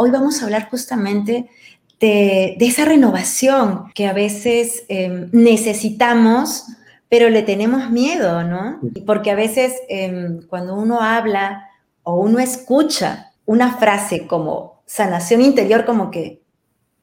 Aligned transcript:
Hoy 0.00 0.12
vamos 0.12 0.40
a 0.40 0.44
hablar 0.44 0.70
justamente 0.70 1.50
de, 1.98 2.56
esa 2.60 2.84
renovación 2.84 3.90
que 3.96 4.06
a 4.06 4.12
veces 4.12 4.84
em, 4.88 5.28
necesitamos, 5.32 6.66
pero 7.08 7.28
le 7.30 7.42
tenemos 7.42 7.90
miedo, 7.90 8.44
¿no? 8.44 8.78
Porque 9.04 9.32
a 9.32 9.34
veces 9.34 9.74
em, 9.88 10.42
cuando 10.46 10.76
uno 10.76 11.00
habla 11.00 11.68
o 12.04 12.14
uno 12.14 12.38
escucha 12.38 13.32
una 13.44 13.76
frase 13.76 14.28
como 14.28 14.84
sanación 14.86 15.42
interior, 15.42 15.84
como 15.84 16.12
que, 16.12 16.44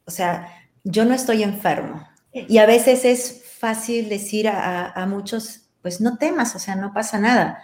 o 0.05 0.11
sea, 0.11 0.47
yo 0.85 1.03
no 1.03 1.13
estoy 1.13 1.43
enfermo. 1.43 2.07
Y 2.31 2.59
a 2.59 2.65
veces 2.65 3.03
es 3.03 3.43
fácil 3.59 4.07
decir 4.07 4.47
a, 4.47 4.89
a 4.89 5.05
muchos, 5.05 5.67
pues 5.81 5.99
no 5.99 6.17
temas, 6.17 6.55
o 6.55 6.59
sea, 6.59 6.77
no 6.77 6.93
pasa 6.93 7.19
nada. 7.19 7.61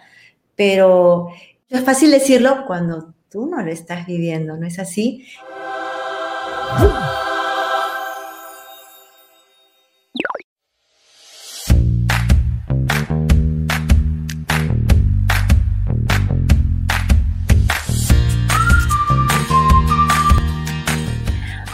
Pero 0.56 1.28
es 1.70 1.82
fácil 1.84 2.10
decirlo 2.10 2.66
cuando 2.66 3.14
tú 3.32 3.46
no 3.46 3.62
lo 3.62 3.72
estás 3.72 4.06
viviendo, 4.06 4.58
¿no 4.58 4.66
es 4.66 4.78
así? 4.78 5.24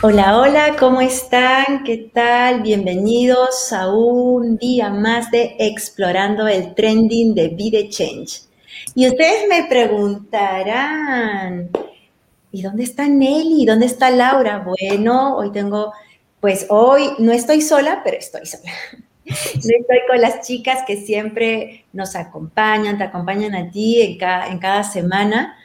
Hola, 0.01 0.39
hola, 0.39 0.77
¿cómo 0.79 1.01
están? 1.01 1.83
¿Qué 1.85 2.09
tal? 2.15 2.63
Bienvenidos 2.63 3.73
a 3.73 3.93
un 3.93 4.57
día 4.59 4.91
más 4.91 5.33
de 5.33 5.57
Explorando 5.59 6.47
el 6.47 6.73
Trending 6.77 7.35
de 7.35 7.49
Vida 7.49 7.81
Change. 7.89 8.48
Y 8.95 9.09
ustedes 9.09 9.49
me 9.49 9.65
preguntarán, 9.65 11.71
¿y 12.53 12.63
dónde 12.63 12.85
está 12.85 13.09
Nelly? 13.09 13.67
¿Dónde 13.67 13.87
está 13.87 14.11
Laura? 14.11 14.65
Bueno, 14.65 15.37
hoy 15.37 15.51
tengo, 15.53 15.93
pues 16.41 16.67
hoy 16.69 17.11
no 17.19 17.33
estoy 17.33 17.61
sola, 17.61 18.03
pero 18.05 18.19
estoy 18.19 18.47
sola. 18.47 18.71
No 19.29 19.77
estoy 19.79 19.99
con 20.09 20.23
las 20.23 20.47
chicas 20.47 20.85
que 20.87 20.97
siempre 20.97 21.85
nos 21.93 22.17
acompañan, 22.17 22.97
te 22.97 23.05
acompañan 23.05 23.55
a 23.55 23.71
ti 23.71 24.01
en 24.01 24.17
cada, 24.17 24.49
en 24.49 24.59
cada 24.59 24.83
semana 24.83 25.59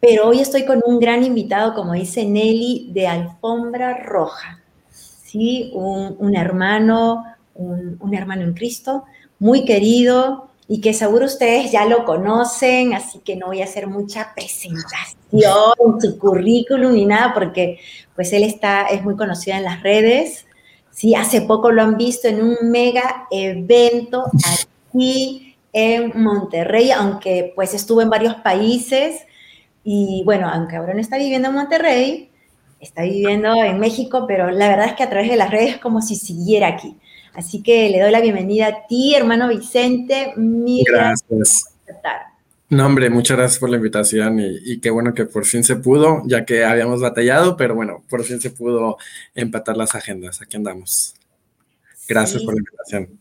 pero 0.00 0.28
hoy 0.28 0.40
estoy 0.40 0.64
con 0.64 0.80
un 0.84 0.98
gran 0.98 1.22
invitado, 1.22 1.74
como 1.74 1.92
dice 1.92 2.24
Nelly, 2.24 2.90
de 2.92 3.06
Alfombra 3.06 3.98
Roja. 3.98 4.60
¿sí? 4.90 5.70
Un, 5.74 6.34
hermano, 6.34 7.24
un, 7.54 8.14
hermano 8.14 8.42
en 8.42 8.54
Cristo, 8.54 9.04
muy 9.38 9.66
querido 9.66 10.49
y 10.72 10.80
que 10.80 10.94
seguro 10.94 11.26
ustedes 11.26 11.72
ya 11.72 11.84
lo 11.84 12.04
conocen, 12.04 12.94
así 12.94 13.18
que 13.24 13.34
no 13.34 13.48
voy 13.48 13.60
a 13.60 13.64
hacer 13.64 13.88
mucha 13.88 14.32
presentación, 14.36 16.00
su 16.00 16.16
currículum 16.16 16.92
ni 16.92 17.06
nada, 17.06 17.34
porque 17.34 17.80
pues 18.14 18.32
él 18.32 18.44
está, 18.44 18.86
es 18.86 19.02
muy 19.02 19.16
conocido 19.16 19.56
en 19.56 19.64
las 19.64 19.82
redes. 19.82 20.46
Sí, 20.92 21.16
hace 21.16 21.40
poco 21.40 21.72
lo 21.72 21.82
han 21.82 21.96
visto 21.96 22.28
en 22.28 22.40
un 22.40 22.70
mega 22.70 23.26
evento 23.32 24.26
aquí 24.46 25.56
en 25.72 26.12
Monterrey, 26.14 26.92
aunque 26.92 27.52
pues 27.56 27.74
estuvo 27.74 28.00
en 28.00 28.10
varios 28.10 28.36
países 28.36 29.22
y 29.82 30.22
bueno, 30.24 30.48
aunque 30.48 30.76
ahora 30.76 30.94
no 30.94 31.00
está 31.00 31.18
viviendo 31.18 31.48
en 31.48 31.54
Monterrey, 31.56 32.30
está 32.78 33.02
viviendo 33.02 33.56
en 33.56 33.80
México, 33.80 34.24
pero 34.28 34.52
la 34.52 34.68
verdad 34.68 34.86
es 34.86 34.92
que 34.92 35.02
a 35.02 35.10
través 35.10 35.30
de 35.30 35.36
las 35.36 35.50
redes 35.50 35.70
es 35.70 35.78
como 35.78 36.00
si 36.00 36.14
siguiera 36.14 36.68
aquí. 36.68 36.96
Así 37.34 37.62
que 37.62 37.88
le 37.90 38.00
doy 38.00 38.10
la 38.10 38.20
bienvenida 38.20 38.66
a 38.66 38.86
ti, 38.86 39.14
hermano 39.14 39.48
Vicente. 39.48 40.32
gracias. 40.36 41.74
No, 42.68 42.86
hombre, 42.86 43.10
muchas 43.10 43.36
gracias 43.36 43.58
por 43.58 43.68
la 43.68 43.76
invitación 43.76 44.38
y, 44.38 44.78
qué 44.78 44.90
bueno 44.90 45.12
que 45.12 45.24
por 45.24 45.44
fin 45.44 45.64
se 45.64 45.74
pudo, 45.74 46.22
ya 46.26 46.44
que 46.44 46.64
habíamos 46.64 47.00
batallado, 47.00 47.56
pero 47.56 47.74
bueno, 47.74 48.04
por 48.08 48.22
fin 48.22 48.40
se 48.40 48.50
pudo 48.50 48.96
empatar 49.34 49.76
las 49.76 49.96
agendas. 49.96 50.40
Aquí 50.40 50.56
andamos. 50.56 51.14
Gracias 52.08 52.44
por 52.44 52.54
la 52.54 52.60
invitación. 52.60 53.18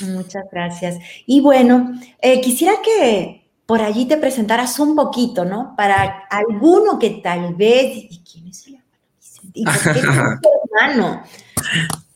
Muchas 0.00 0.44
gracias. 0.50 0.98
Y 1.24 1.40
bueno, 1.40 2.00
eh, 2.20 2.40
quisiera 2.40 2.74
que 2.84 3.48
por 3.64 3.80
allí 3.80 4.06
te 4.06 4.16
presentaras 4.16 4.78
un 4.80 4.96
poquito, 4.96 5.44
¿no? 5.44 5.74
Para 5.76 6.24
alguno 6.28 6.98
que 6.98 7.10
tal 7.10 7.54
vez, 7.54 7.96
¿y 8.10 8.22
quién 8.28 8.48
es 8.48 8.66
el 8.66 8.74
hermano 8.74 9.78
por 9.78 9.92
qué 9.92 9.98
es 10.00 10.04
hermano? 10.80 11.22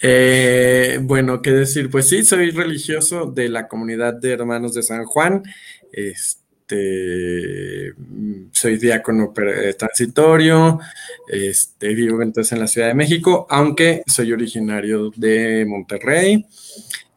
Eh, 0.00 0.98
bueno, 1.02 1.42
qué 1.42 1.50
decir, 1.50 1.90
pues 1.90 2.08
sí, 2.08 2.24
soy 2.24 2.50
religioso 2.50 3.26
de 3.26 3.48
la 3.48 3.66
comunidad 3.66 4.14
de 4.14 4.32
hermanos 4.32 4.74
de 4.74 4.82
San 4.82 5.04
Juan. 5.04 5.42
Este, 5.92 7.92
soy 8.52 8.76
diácono 8.76 9.32
transitorio, 9.76 10.78
este, 11.28 11.94
vivo 11.94 12.22
entonces 12.22 12.52
en 12.52 12.60
la 12.60 12.66
Ciudad 12.66 12.88
de 12.88 12.94
México, 12.94 13.46
aunque 13.50 14.02
soy 14.06 14.32
originario 14.32 15.10
de 15.16 15.64
Monterrey. 15.66 16.44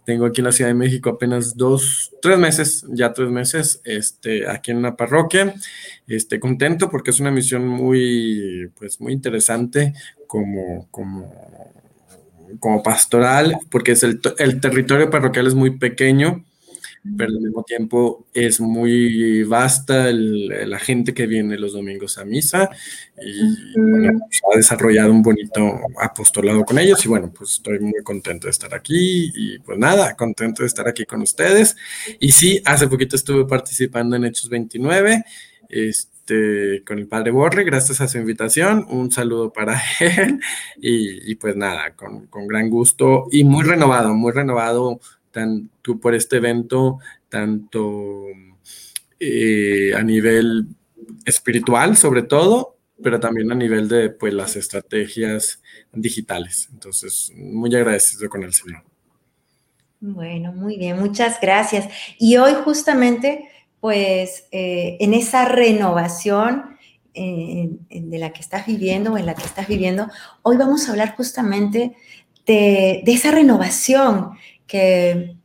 Tengo 0.03 0.25
aquí 0.25 0.41
en 0.41 0.45
la 0.45 0.51
Ciudad 0.51 0.71
de 0.71 0.75
México 0.75 1.11
apenas 1.11 1.55
dos, 1.55 2.11
tres 2.21 2.39
meses, 2.39 2.85
ya 2.89 3.13
tres 3.13 3.29
meses, 3.29 3.81
este, 3.83 4.49
aquí 4.49 4.71
en 4.71 4.77
una 4.77 4.95
parroquia. 4.95 5.53
Este, 6.07 6.39
contento 6.39 6.89
porque 6.89 7.11
es 7.11 7.19
una 7.19 7.31
misión 7.31 7.67
muy, 7.67 8.71
pues, 8.79 8.99
muy 8.99 9.13
interesante 9.13 9.93
como, 10.27 10.87
como, 10.89 11.31
como 12.59 12.83
pastoral, 12.83 13.57
porque 13.69 13.93
es 13.93 14.03
el, 14.03 14.19
el 14.37 14.59
territorio 14.61 15.09
parroquial 15.09 15.47
es 15.47 15.55
muy 15.55 15.77
pequeño 15.77 16.43
pero 17.17 17.31
al 17.31 17.41
mismo 17.41 17.63
tiempo 17.63 18.27
es 18.33 18.59
muy 18.59 19.43
vasta 19.43 20.11
la 20.11 20.77
gente 20.77 21.13
que 21.13 21.25
viene 21.25 21.57
los 21.57 21.73
domingos 21.73 22.19
a 22.19 22.25
misa 22.25 22.69
y 23.19 23.73
bueno, 23.79 24.19
pues, 24.19 24.41
ha 24.53 24.57
desarrollado 24.57 25.11
un 25.11 25.23
bonito 25.23 25.79
apostolado 25.99 26.63
con 26.63 26.77
ellos 26.77 27.03
y 27.03 27.07
bueno, 27.07 27.31
pues 27.35 27.53
estoy 27.53 27.79
muy 27.79 28.03
contento 28.03 28.45
de 28.45 28.51
estar 28.51 28.73
aquí 28.75 29.31
y 29.35 29.59
pues 29.59 29.79
nada, 29.79 30.15
contento 30.15 30.61
de 30.61 30.67
estar 30.67 30.87
aquí 30.87 31.05
con 31.05 31.21
ustedes. 31.21 31.75
Y 32.19 32.31
sí, 32.31 32.61
hace 32.65 32.87
poquito 32.87 33.15
estuve 33.15 33.45
participando 33.45 34.15
en 34.15 34.25
Hechos 34.25 34.49
29. 34.49 35.23
Este, 35.71 36.83
con 36.85 36.99
el 36.99 37.07
padre 37.07 37.31
Borre, 37.31 37.63
gracias 37.63 38.01
a 38.01 38.07
su 38.09 38.17
invitación, 38.17 38.85
un 38.89 39.09
saludo 39.09 39.53
para 39.53 39.81
él 39.99 40.39
y, 40.77 41.35
pues 41.35 41.55
nada, 41.55 41.95
con, 41.95 42.27
con 42.27 42.45
gran 42.45 42.69
gusto 42.69 43.27
y 43.31 43.45
muy 43.45 43.63
renovado, 43.63 44.13
muy 44.13 44.33
renovado 44.33 44.99
tanto 45.31 45.97
por 45.97 46.13
este 46.13 46.37
evento, 46.37 46.99
tanto 47.29 48.25
eh, 49.17 49.93
a 49.95 50.03
nivel 50.03 50.67
espiritual 51.25 51.95
sobre 51.95 52.23
todo, 52.23 52.75
pero 53.01 53.19
también 53.19 53.51
a 53.51 53.55
nivel 53.55 53.87
de 53.87 54.09
pues, 54.09 54.33
las 54.33 54.57
estrategias 54.57 55.61
digitales. 55.93 56.67
Entonces, 56.71 57.31
muy 57.35 57.73
agradecido 57.73 58.29
con 58.29 58.43
el 58.43 58.53
Señor. 58.53 58.83
Bueno, 60.01 60.51
muy 60.51 60.77
bien, 60.77 60.99
muchas 60.99 61.39
gracias. 61.39 61.87
Y 62.17 62.35
hoy 62.37 62.53
justamente, 62.63 63.50
pues, 63.81 64.47
eh, 64.51 64.95
en 65.01 65.13
esa 65.13 65.45
renovación 65.45 66.77
eh, 67.13 67.69
de 67.89 68.17
la 68.19 68.31
que 68.31 68.39
estás 68.39 68.65
viviendo 68.65 69.11
o 69.11 69.17
en 69.17 69.25
la 69.25 69.35
que 69.35 69.43
estás 69.43 69.67
viviendo, 69.67 70.07
hoy 70.43 70.55
vamos 70.55 70.87
a 70.87 70.91
hablar 70.91 71.15
justamente 71.17 71.97
de, 72.45 73.01
de 73.03 73.11
esa 73.11 73.31
renovación 73.31 74.37
que, 74.71 75.35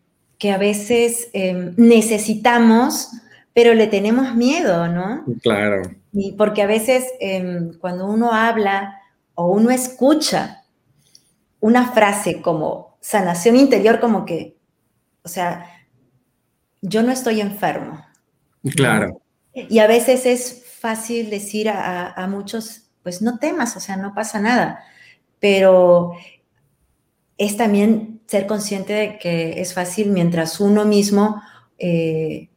a 0.52 0.58
veces 0.58 1.28
em, 1.32 1.75
necesitamos, 1.76 3.10
pero 3.52 3.75
le 3.75 3.88
tenemos 3.88 4.34
miedo, 4.36 4.86
¿no? 4.86 5.25
Claro. 5.42 5.82
Y 6.12 6.32
porque 6.32 6.62
a 6.62 6.66
veces 6.66 7.04
em, 7.19 7.76
cuando 7.78 8.06
uno 8.06 8.32
habla 8.32 9.00
o 9.34 9.48
uno 9.50 9.70
escucha 9.70 10.62
una 11.58 11.91
frase 11.91 12.41
como 12.41 12.96
sanación 13.00 13.56
interior, 13.56 13.98
como 13.98 14.25
que, 14.25 14.56
o 15.25 15.28
sea, 15.28 15.66
yo 16.80 17.02
no 17.02 17.10
estoy 17.10 17.41
enfermo. 17.41 18.04
Claro. 18.75 19.21
Y 19.53 19.78
a 19.78 19.87
veces 19.87 20.27
es 20.27 20.65
fácil 20.78 21.31
decir 21.31 21.69
a, 21.69 22.12
a, 22.12 22.27
muchos, 22.27 22.88
pues 23.03 23.22
no 23.22 23.38
temas, 23.38 23.77
o 23.77 23.81
sea, 23.81 23.97
no 23.97 24.15
pasa 24.15 24.40
nada. 24.40 24.81
Pero 25.40 26.12
es 27.38 27.56
también 27.56 28.20
ser 28.26 28.46
consciente 28.46 28.93
de 28.93 29.19
que 29.19 29.61
es 29.61 29.75
fácil 29.75 30.11
mientras 30.11 30.61
uno 30.61 30.85
mismo, 30.85 31.43
eh, 31.79 32.49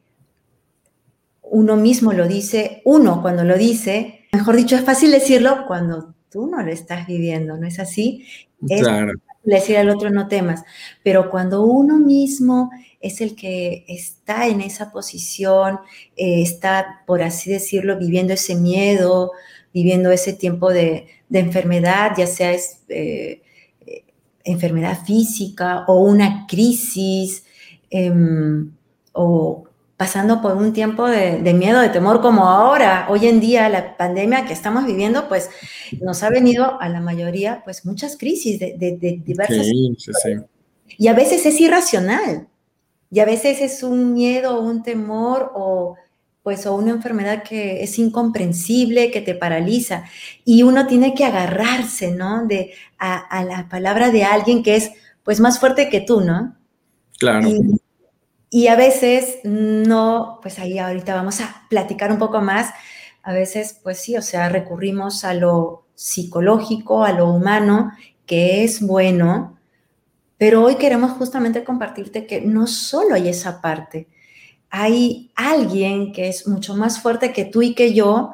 uno 1.41 1.75
mismo 1.75 2.13
lo 2.13 2.27
dice, 2.27 2.81
uno 2.85 3.21
cuando 3.21 3.43
lo 3.43 3.57
dice, 3.57 4.27
mejor 4.31 4.55
dicho, 4.55 4.75
es 4.75 4.83
fácil 4.83 5.11
decirlo 5.11 5.65
cuando 5.67 6.15
tú 6.29 6.47
no 6.47 6.61
lo 6.61 6.71
estás 6.71 7.07
viviendo, 7.07 7.57
¿no 7.57 7.67
es 7.67 7.79
así? 7.79 8.25
Es 8.67 8.81
claro. 8.81 9.13
Decir 9.55 9.77
al 9.77 9.89
otro 9.89 10.09
no 10.09 10.27
temas, 10.27 10.63
pero 11.03 11.29
cuando 11.29 11.63
uno 11.63 11.97
mismo 11.97 12.69
es 12.99 13.21
el 13.21 13.35
que 13.35 13.85
está 13.87 14.47
en 14.47 14.61
esa 14.61 14.91
posición, 14.91 15.79
eh, 16.15 16.41
está, 16.41 17.03
por 17.05 17.21
así 17.21 17.49
decirlo, 17.49 17.97
viviendo 17.97 18.33
ese 18.33 18.55
miedo, 18.55 19.31
viviendo 19.73 20.11
ese 20.11 20.33
tiempo 20.33 20.71
de, 20.71 21.07
enfermedad, 21.31 22.13
ya 22.17 22.25
sea 22.27 22.51
es, 22.51 22.81
eh, 22.89 23.41
enfermedad 24.43 25.03
física 25.05 25.85
o 25.87 26.01
una 26.01 26.45
crisis 26.47 27.43
em, 27.89 28.71
o 29.13 29.68
pasando 29.99 30.41
por 30.41 30.55
un 30.55 30.71
tiempo 30.71 31.09
de, 31.09 31.53
miedo, 31.53 31.81
de 31.81 31.89
temor, 31.89 32.21
como 32.21 32.47
ahora, 32.47 33.07
hoy 33.09 33.27
en 33.27 33.41
día, 33.41 33.67
la 33.67 33.97
pandemia 33.97 34.45
que 34.45 34.53
estamos 34.53 34.85
viviendo, 34.85 35.27
pues 35.27 35.49
nos 35.99 36.23
ha 36.23 36.29
venido 36.29 36.79
a 36.79 36.87
la 36.87 37.01
mayoría, 37.01 37.61
pues 37.65 37.85
muchas 37.85 38.15
crisis 38.15 38.57
de, 38.61 38.77
de 38.77 39.21
diversas. 39.21 39.65
Sí, 39.65 39.95
sí, 39.99 40.11
sí. 40.23 40.29
Y 40.97 41.09
a 41.09 41.13
veces 41.13 41.45
es 41.45 41.59
irracional, 41.59 42.47
y 43.11 43.19
a 43.19 43.25
veces 43.25 43.59
es 43.59 43.83
un 43.83 44.13
miedo, 44.13 44.61
un 44.61 44.83
temor 44.83 45.51
o 45.53 45.97
pues 46.43 46.65
o 46.65 46.75
una 46.75 46.91
enfermedad 46.91 47.43
que 47.43 47.83
es 47.83 47.99
incomprensible, 47.99 49.11
que 49.11 49.19
te 49.19 49.35
paraliza. 49.35 50.05
Y 50.45 50.63
uno 50.63 50.87
tiene 50.87 51.13
que 51.13 51.25
agarrarse, 51.25 52.11
¿no? 52.11 52.47
De, 52.47 52.71
a, 52.97 53.43
la 53.43 53.67
palabra 53.67 54.11
de 54.11 54.23
alguien 54.23 54.63
que 54.63 54.77
es 54.77 54.91
pues 55.23 55.41
más 55.41 55.59
fuerte 55.59 55.89
que 55.89 55.99
tú, 55.99 56.21
¿no? 56.21 56.55
Claro. 57.19 57.49
Y, 57.49 57.78
a 58.67 58.75
veces 58.75 59.39
no, 59.43 60.39
pues 60.41 60.59
ahí 60.59 60.79
ahorita 60.79 61.15
vamos 61.15 61.41
a 61.41 61.65
platicar 61.69 62.11
un 62.11 62.17
poco 62.17 62.41
más. 62.41 62.71
A 63.23 63.33
veces, 63.33 63.79
pues 63.83 63.99
sí, 63.99 64.17
o 64.17 64.21
sea, 64.21 64.49
recurrimos 64.49 65.23
a 65.23 65.33
lo 65.33 65.85
psicológico, 65.95 67.03
a 67.03 67.11
lo 67.13 67.29
humano, 67.29 67.91
que 68.25 68.63
es 68.63 68.81
bueno, 68.81 69.57
pero 70.37 70.63
hoy 70.63 70.75
queremos 70.75 71.11
justamente 71.13 71.63
compartirte 71.63 72.27
que 72.27 72.41
no 72.41 72.67
solo 72.67 73.15
hay 73.15 73.29
esa 73.29 73.61
parte, 73.61 74.07
hay 74.69 75.31
alguien 75.35 76.13
que 76.13 76.29
es 76.29 76.47
mucho 76.47 76.75
más 76.75 77.01
fuerte 77.01 77.33
que 77.33 77.45
tú 77.45 77.61
y 77.61 77.75
que 77.75 77.93
yo, 77.93 78.33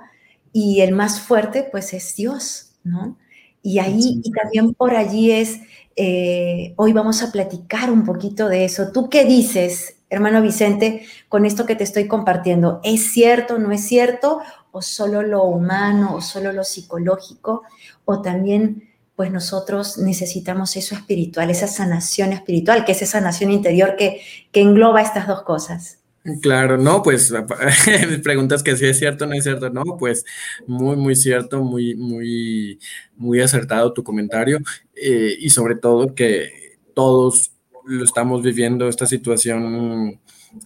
y 0.54 0.82
el 0.82 0.94
más 0.94 1.22
fuerte 1.22 1.64
pues 1.72 1.94
es 1.94 2.16
Dios, 2.16 2.74
¿no? 2.84 3.18
Y 3.64 3.80
ahí, 3.80 4.22
y 4.24 4.32
también 4.32 4.74
por 4.76 4.96
allí 4.96 5.32
es, 5.32 5.60
eh, 5.96 6.74
hoy 6.78 6.94
vamos 6.94 7.24
a 7.24 7.32
platicar 7.32 7.92
un 7.92 8.06
poquito 8.06 8.48
de 8.50 8.66
eso. 8.66 8.92
¿Tú 8.94 9.10
qué 9.10 9.26
dices, 9.26 9.95
hermano 10.10 10.42
Vicente, 10.42 11.06
con 11.30 11.46
esto 11.46 11.66
que 11.66 11.76
te 11.76 11.84
estoy 11.84 12.08
compartiendo? 12.08 12.80
¿Es 12.84 13.12
cierto, 13.12 13.58
no 13.58 13.72
es 13.72 13.86
cierto? 13.88 14.42
¿O 14.72 14.82
solo 14.82 15.22
lo 15.22 15.44
humano, 15.44 16.16
o 16.16 16.22
solo 16.22 16.52
lo 16.52 16.64
psicológico? 16.64 17.64
¿O 18.06 18.22
también 18.22 18.96
pues 19.16 19.32
nosotros 19.32 19.98
necesitamos 19.98 20.76
eso 20.76 20.94
espiritual, 20.96 21.50
esa 21.50 21.68
sanación 21.68 22.34
espiritual, 22.34 22.84
que 22.84 22.92
es 22.92 23.02
esa 23.02 23.20
sanación 23.20 23.52
interior 23.52 23.96
que, 23.98 24.22
que 24.52 24.62
engloba 24.62 25.02
estas 25.02 25.28
dos 25.28 25.44
cosas. 25.44 26.00
Claro, 26.42 26.78
no, 26.78 27.04
pues 27.04 27.32
preguntas 28.24 28.64
que 28.64 28.76
si 28.76 28.86
es 28.86 28.98
cierto 28.98 29.26
o 29.26 29.28
no 29.28 29.36
es 29.36 29.44
cierto, 29.44 29.70
no, 29.70 29.84
pues 29.98 30.26
muy, 30.66 30.96
muy 30.96 31.16
cierto, 31.16 31.64
muy, 31.64 31.96
muy, 31.96 32.80
muy 33.16 33.42
acertado 33.42 33.94
tu 33.94 34.04
comentario 34.04 34.58
eh, 34.96 35.36
y 35.40 35.50
sobre 35.50 35.76
todo 35.76 36.16
que 36.16 36.80
todos 36.96 37.55
lo 37.88 38.04
estamos 38.04 38.42
viviendo 38.42 38.88
esta 38.88 39.06
situación 39.06 40.20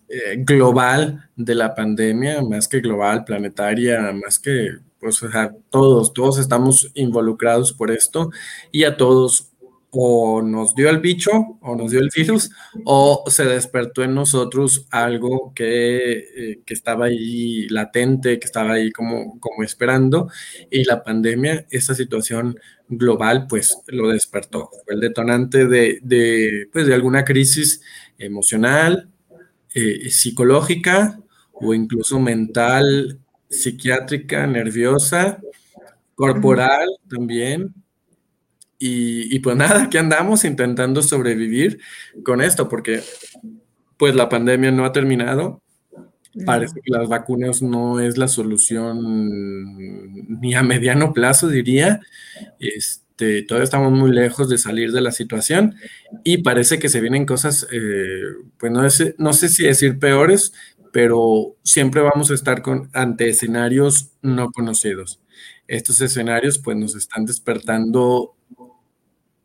eh, 0.07 0.35
global 0.37 1.29
de 1.35 1.55
la 1.55 1.73
pandemia, 1.73 2.41
más 2.41 2.67
que 2.67 2.79
global, 2.79 3.23
planetaria, 3.23 4.11
más 4.13 4.39
que, 4.39 4.77
pues, 4.99 5.21
o 5.23 5.31
sea, 5.31 5.55
todos, 5.69 6.13
todos 6.13 6.37
estamos 6.37 6.91
involucrados 6.93 7.73
por 7.73 7.91
esto 7.91 8.31
y 8.71 8.83
a 8.83 8.97
todos 8.97 9.48
o 9.91 10.41
nos 10.41 10.75
dio 10.75 10.89
el 10.89 10.99
bicho 10.99 11.57
o 11.61 11.75
nos 11.75 11.91
dio 11.91 11.99
el 11.99 12.09
virus 12.15 12.51
o 12.85 13.23
se 13.27 13.45
despertó 13.45 14.03
en 14.03 14.13
nosotros 14.13 14.85
algo 14.91 15.51
que, 15.55 16.17
eh, 16.17 16.61
que, 16.65 16.73
estaba 16.73 17.05
ahí 17.05 17.67
latente, 17.69 18.39
que 18.39 18.45
estaba 18.45 18.73
ahí 18.73 18.91
como, 18.91 19.39
como 19.39 19.63
esperando 19.63 20.29
y 20.69 20.83
la 20.83 21.03
pandemia, 21.03 21.65
esta 21.71 21.95
situación 21.95 22.59
global, 22.87 23.47
pues 23.47 23.81
lo 23.87 24.09
despertó. 24.09 24.69
Fue 24.85 24.95
el 24.95 24.99
detonante 24.99 25.67
de, 25.67 25.99
de, 26.01 26.69
pues, 26.71 26.87
de 26.87 26.93
alguna 26.93 27.25
crisis 27.25 27.81
emocional, 28.17 29.09
eh, 29.73 30.09
psicológica 30.09 31.19
o 31.53 31.73
incluso 31.73 32.19
mental, 32.19 33.19
psiquiátrica, 33.49 34.45
nerviosa, 34.45 35.39
corporal 36.15 36.87
también 37.09 37.73
y, 38.79 39.39
pues 39.39 39.57
nada, 39.57 39.83
aquí 39.83 39.97
andamos 39.97 40.45
intentando 40.45 41.01
sobrevivir 41.01 41.81
con 42.23 42.41
esto, 42.41 42.69
porque 42.69 43.01
pues 43.97 44.15
la 44.15 44.29
pandemia 44.29 44.71
no 44.71 44.85
ha 44.85 44.93
terminado. 44.93 45.61
Parece 46.45 46.75
que 46.75 46.91
las 46.91 47.09
vacunas 47.09 47.61
no 47.61 47.99
es 47.99 48.17
la 48.17 48.29
solución 48.29 48.99
ni 50.39 50.55
a 50.55 50.63
mediano 50.63 51.11
plazo, 51.11 51.49
diría. 51.49 51.99
Este, 52.59 53.43
todavía 53.43 53.65
estamos 53.65 53.91
muy 53.91 54.11
lejos 54.11 54.47
de 54.47 54.57
salir 54.57 54.93
de 54.93 55.01
la 55.01 55.11
situación 55.11 55.75
y 56.23 56.37
parece 56.37 56.79
que 56.79 56.87
se 56.87 57.01
vienen 57.01 57.25
cosas, 57.25 57.67
eh, 57.71 58.21
pues 58.57 58.71
no, 58.71 58.83
no 59.17 59.33
sé 59.33 59.49
si 59.49 59.63
decir 59.63 59.99
peores, 59.99 60.53
pero 60.93 61.57
siempre 61.63 62.01
vamos 62.01 62.31
a 62.31 62.35
estar 62.35 62.61
con, 62.61 62.89
ante 62.93 63.27
escenarios 63.27 64.11
no 64.21 64.51
conocidos. 64.51 65.19
Estos 65.67 65.99
escenarios 65.99 66.59
pues 66.59 66.77
nos 66.77 66.95
están 66.95 67.25
despertando 67.25 68.35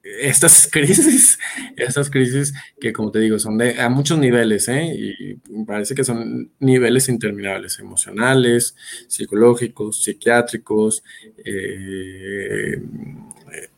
estas 0.04 0.68
crisis, 0.72 1.38
estas 1.76 2.10
crisis 2.10 2.52
que 2.80 2.92
como 2.92 3.10
te 3.10 3.20
digo 3.20 3.38
son 3.38 3.58
de 3.58 3.80
a 3.80 3.88
muchos 3.88 4.18
niveles, 4.18 4.68
¿eh? 4.68 4.94
y 4.94 5.34
parece 5.64 5.94
que 5.94 6.04
son 6.04 6.50
niveles 6.60 7.08
interminables, 7.08 7.78
emocionales, 7.78 8.76
psicológicos, 9.08 10.02
psiquiátricos, 10.04 11.02
eh, 11.44 12.82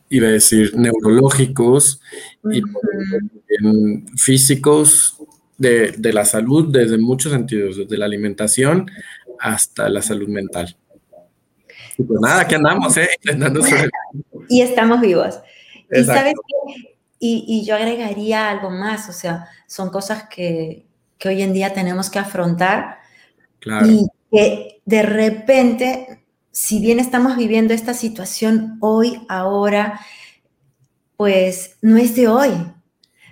iba 0.09 0.27
a 0.27 0.31
decir 0.31 0.75
neurológicos 0.75 2.01
y 2.51 2.61
físicos 4.15 5.17
de, 5.57 5.91
de, 5.97 6.13
la 6.13 6.23
salud 6.23 6.71
desde 6.71 6.97
muchos 6.97 7.31
sentidos, 7.31 7.77
desde 7.77 7.97
la 7.97 8.05
alimentación 8.05 8.89
hasta 9.39 9.89
la 9.89 10.01
salud 10.01 10.27
mental. 10.27 10.77
Y 11.97 12.03
pues 12.03 12.21
nada, 12.21 12.41
aquí 12.41 12.55
andamos, 12.55 12.95
¿eh? 12.97 13.09
Y 14.49 14.61
estamos 14.61 15.01
vivos. 15.01 15.39
Y 15.91 16.03
sabes 16.03 16.33
y, 17.19 17.65
yo 17.65 17.75
agregaría 17.75 18.49
algo 18.49 18.69
más, 18.69 19.09
o 19.09 19.13
sea, 19.13 19.47
son 19.65 19.89
cosas 19.89 20.27
que, 20.29 20.85
hoy 21.25 21.41
en 21.41 21.53
día 21.53 21.73
tenemos 21.73 22.09
que 22.09 22.19
afrontar 22.19 22.99
y 23.85 24.07
que 24.31 24.81
de 24.85 25.01
repente, 25.01 26.23
si 26.51 26.79
bien 26.79 26.99
estamos 26.99 27.35
viviendo 27.35 27.73
esta 27.73 27.93
situación 27.93 28.77
hoy, 28.81 29.21
ahora, 29.27 29.99
pues 31.15 31.77
no 31.81 31.97
es 31.97 32.15
de 32.15 32.27
hoy, 32.27 32.51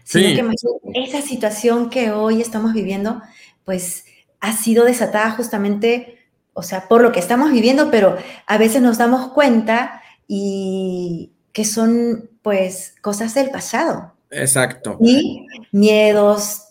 sino 0.04 0.52
que 0.52 1.02
esa 1.04 1.22
situación 1.22 1.90
que 1.90 2.12
hoy 2.12 2.42
estamos 2.42 2.74
viviendo, 2.74 3.22
pues 3.64 4.06
ha 4.40 4.54
sido 4.54 4.84
desatada 4.84 5.32
justamente, 5.32 6.18
o 6.54 6.64
sea, 6.64 6.88
por 6.88 7.02
lo 7.02 7.12
que 7.12 7.20
estamos 7.20 7.52
viviendo, 7.52 7.92
pero 7.92 8.18
a 8.48 8.58
veces 8.58 8.82
nos 8.82 8.98
damos 8.98 9.32
cuenta 9.32 10.02
y 10.28 11.32
que 11.54 11.66
son 11.66 12.30
pues 12.46 12.94
cosas 13.02 13.34
del 13.34 13.50
pasado. 13.50 14.14
Exacto. 14.30 15.00
Y 15.02 15.48
miedos, 15.72 16.62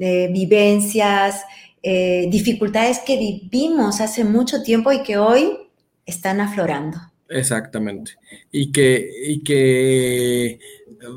eh, 0.00 0.30
vivencias, 0.32 1.42
eh, 1.82 2.28
dificultades 2.30 3.00
que 3.00 3.18
vivimos 3.18 4.00
hace 4.00 4.24
mucho 4.24 4.62
tiempo 4.62 4.90
y 4.90 5.02
que 5.02 5.18
hoy 5.18 5.58
están 6.06 6.40
aflorando. 6.40 6.96
Exactamente. 7.28 8.12
Y 8.50 8.72
que, 8.72 9.06
y 9.26 9.42
que, 9.42 10.58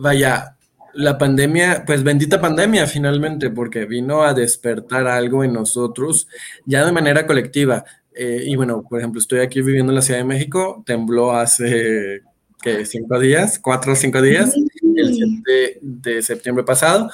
vaya, 0.01 0.57
la 0.93 1.17
pandemia, 1.17 1.85
pues 1.87 2.03
bendita 2.03 2.41
pandemia 2.41 2.87
finalmente, 2.87 3.49
porque 3.49 3.85
vino 3.85 4.23
a 4.23 4.33
despertar 4.33 5.07
algo 5.07 5.45
en 5.45 5.53
nosotros 5.53 6.27
ya 6.65 6.85
de 6.85 6.91
manera 6.91 7.25
colectiva. 7.25 7.85
Eh, 8.13 8.43
y 8.45 8.57
bueno, 8.57 8.83
por 8.89 8.99
ejemplo, 8.99 9.21
estoy 9.21 9.39
aquí 9.39 9.61
viviendo 9.61 9.93
en 9.93 9.95
la 9.95 10.01
Ciudad 10.01 10.19
de 10.19 10.25
México, 10.25 10.83
tembló 10.85 11.31
hace 11.31 12.23
cinco 12.85 13.19
días, 13.19 13.59
cuatro 13.59 13.93
o 13.93 13.95
cinco 13.95 14.21
días, 14.21 14.53
el 14.95 15.13
7 15.13 15.79
de 15.81 16.21
septiembre 16.21 16.63
pasado, 16.63 17.09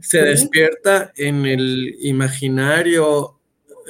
se 0.00 0.22
despierta 0.22 1.12
en 1.16 1.46
el 1.46 1.96
imaginario, 2.00 3.38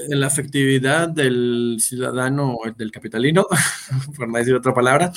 en 0.08 0.20
la 0.20 0.28
afectividad 0.28 1.08
del 1.08 1.76
ciudadano, 1.80 2.58
del 2.76 2.90
capitalino, 2.90 3.46
por 4.16 4.28
no 4.28 4.38
decir 4.38 4.54
otra 4.54 4.74
palabra, 4.74 5.12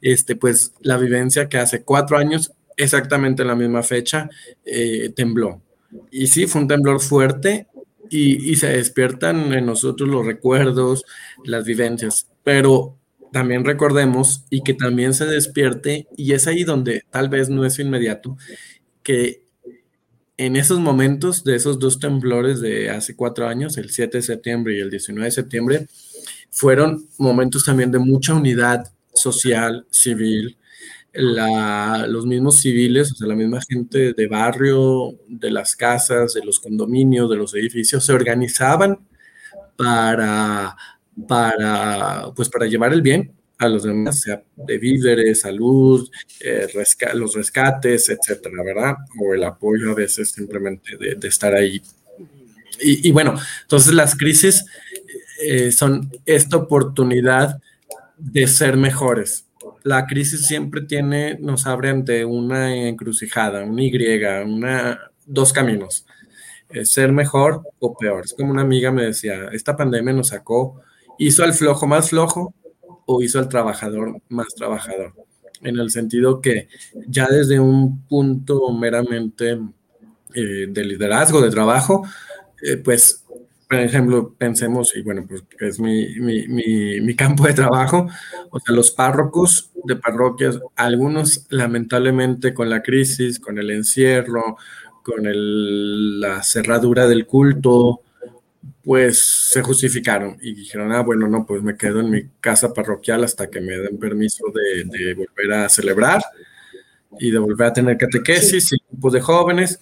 este, 0.00 0.36
pues 0.36 0.72
la 0.80 0.96
vivencia 0.96 1.48
que 1.48 1.58
hace 1.58 1.82
cuatro 1.82 2.16
años, 2.16 2.52
exactamente 2.76 3.42
en 3.42 3.48
la 3.48 3.54
misma 3.54 3.82
fecha, 3.82 4.28
eh, 4.64 5.12
tembló. 5.14 5.60
Y 6.10 6.26
sí, 6.26 6.46
fue 6.46 6.62
un 6.62 6.68
temblor 6.68 7.00
fuerte 7.00 7.68
y, 8.10 8.50
y 8.50 8.56
se 8.56 8.68
despiertan 8.68 9.52
en 9.52 9.66
nosotros 9.66 10.08
los 10.08 10.26
recuerdos, 10.26 11.04
las 11.44 11.64
vivencias, 11.64 12.28
pero 12.42 12.98
también 13.34 13.64
recordemos 13.64 14.44
y 14.48 14.62
que 14.62 14.74
también 14.74 15.12
se 15.12 15.26
despierte, 15.26 16.06
y 16.16 16.34
es 16.34 16.46
ahí 16.46 16.62
donde 16.62 17.02
tal 17.10 17.28
vez 17.28 17.48
no 17.48 17.64
es 17.64 17.80
inmediato, 17.80 18.36
que 19.02 19.42
en 20.36 20.54
esos 20.54 20.78
momentos 20.78 21.42
de 21.42 21.56
esos 21.56 21.80
dos 21.80 21.98
temblores 21.98 22.60
de 22.60 22.90
hace 22.90 23.16
cuatro 23.16 23.48
años, 23.48 23.76
el 23.76 23.90
7 23.90 24.18
de 24.18 24.22
septiembre 24.22 24.76
y 24.76 24.80
el 24.80 24.88
19 24.88 25.24
de 25.24 25.32
septiembre, 25.32 25.88
fueron 26.48 27.08
momentos 27.18 27.64
también 27.64 27.90
de 27.90 27.98
mucha 27.98 28.34
unidad 28.34 28.92
social, 29.12 29.84
civil, 29.90 30.56
los 31.12 32.26
mismos 32.26 32.60
civiles, 32.60 33.10
o 33.10 33.14
sea, 33.16 33.26
la 33.26 33.34
misma 33.34 33.60
gente 33.68 34.12
de 34.12 34.28
barrio, 34.28 35.18
de 35.26 35.50
las 35.50 35.74
casas, 35.74 36.34
de 36.34 36.44
los 36.44 36.60
condominios, 36.60 37.28
de 37.28 37.36
los 37.36 37.52
edificios, 37.54 38.04
se 38.04 38.12
organizaban 38.12 39.00
para, 39.76 40.76
para, 41.26 42.26
pues, 42.34 42.48
para 42.48 42.66
llevar 42.66 42.92
el 42.92 43.02
bien 43.02 43.32
a 43.58 43.68
los 43.68 43.84
demás, 43.84 44.20
sea 44.20 44.42
de 44.56 44.78
víveres, 44.78 45.40
salud, 45.40 46.08
eh, 46.40 46.66
los 47.14 47.34
rescates, 47.34 48.08
etcétera, 48.08 48.62
¿verdad? 48.64 48.94
O 49.20 49.34
el 49.34 49.44
apoyo 49.44 49.92
a 49.92 49.94
veces 49.94 50.30
simplemente 50.30 50.96
de, 50.96 51.28
estar 51.28 51.54
ahí. 51.54 51.80
Y, 52.80 53.12
bueno, 53.12 53.36
entonces 53.62 53.94
las 53.94 54.16
crisis 54.16 54.64
eh, 55.40 55.70
son 55.70 56.10
esta 56.26 56.56
oportunidad 56.56 57.60
de 58.18 58.46
ser 58.48 58.76
mejores. 58.76 59.46
La 59.84 60.06
crisis 60.06 60.46
siempre 60.46 60.82
tiene, 60.82 61.38
nos 61.38 61.66
abre 61.66 61.90
ante 61.90 62.24
una 62.24 62.74
encrucijada, 62.74 63.62
una 63.62 63.82
Y, 63.82 63.92
una, 64.44 65.10
dos 65.24 65.52
caminos. 65.52 66.04
Eh, 66.68 66.84
ser 66.84 67.12
mejor 67.12 67.62
o 67.78 67.96
peor. 67.96 68.24
Es 68.24 68.34
como 68.34 68.50
una 68.50 68.62
amiga 68.62 68.90
me 68.90 69.04
decía, 69.04 69.48
esta 69.52 69.76
pandemia 69.76 70.12
nos 70.12 70.28
sacó, 70.28 70.80
hizo 71.18 71.44
al 71.44 71.54
flojo 71.54 71.86
más 71.86 72.10
flojo 72.10 72.54
o 73.06 73.22
hizo 73.22 73.38
al 73.38 73.48
trabajador 73.48 74.20
más 74.28 74.48
trabajador. 74.54 75.12
En 75.62 75.78
el 75.78 75.90
sentido 75.90 76.40
que 76.40 76.68
ya 77.06 77.26
desde 77.26 77.58
un 77.58 78.04
punto 78.06 78.70
meramente 78.72 79.58
eh, 80.34 80.66
de 80.68 80.84
liderazgo, 80.84 81.40
de 81.40 81.50
trabajo, 81.50 82.04
eh, 82.62 82.76
pues, 82.76 83.24
por 83.68 83.78
ejemplo, 83.78 84.34
pensemos, 84.36 84.94
y 84.96 85.02
bueno, 85.02 85.24
pues 85.28 85.44
es 85.60 85.80
mi, 85.80 86.18
mi, 86.18 86.46
mi, 87.00 87.14
campo 87.14 87.46
de 87.46 87.54
trabajo, 87.54 88.08
o 88.50 88.60
sea, 88.60 88.74
los 88.74 88.90
párrocos 88.90 89.70
de 89.84 89.96
parroquias, 89.96 90.58
algunos 90.76 91.46
lamentablemente 91.50 92.52
con 92.52 92.68
la 92.68 92.82
crisis, 92.82 93.38
con 93.38 93.58
el 93.58 93.70
encierro, 93.70 94.56
con 95.02 95.26
el, 95.26 96.20
la 96.20 96.42
cerradura 96.42 97.06
del 97.06 97.26
culto, 97.26 98.00
pues 98.84 99.48
se 99.50 99.62
justificaron 99.62 100.36
y 100.42 100.54
dijeron, 100.54 100.92
ah, 100.92 101.00
bueno, 101.00 101.26
no, 101.26 101.46
pues 101.46 101.62
me 101.62 101.76
quedo 101.76 102.00
en 102.00 102.10
mi 102.10 102.28
casa 102.40 102.72
parroquial 102.74 103.24
hasta 103.24 103.48
que 103.48 103.60
me 103.60 103.78
den 103.78 103.98
permiso 103.98 104.44
de, 104.52 105.14
volver 105.14 105.52
a 105.52 105.68
celebrar 105.68 106.22
y 107.18 107.30
de 107.30 107.38
volver 107.38 107.68
a 107.68 107.72
tener 107.72 107.96
catequesis 107.96 108.72
y 108.72 108.76
grupos 108.90 109.14
de 109.14 109.20
jóvenes. 109.20 109.80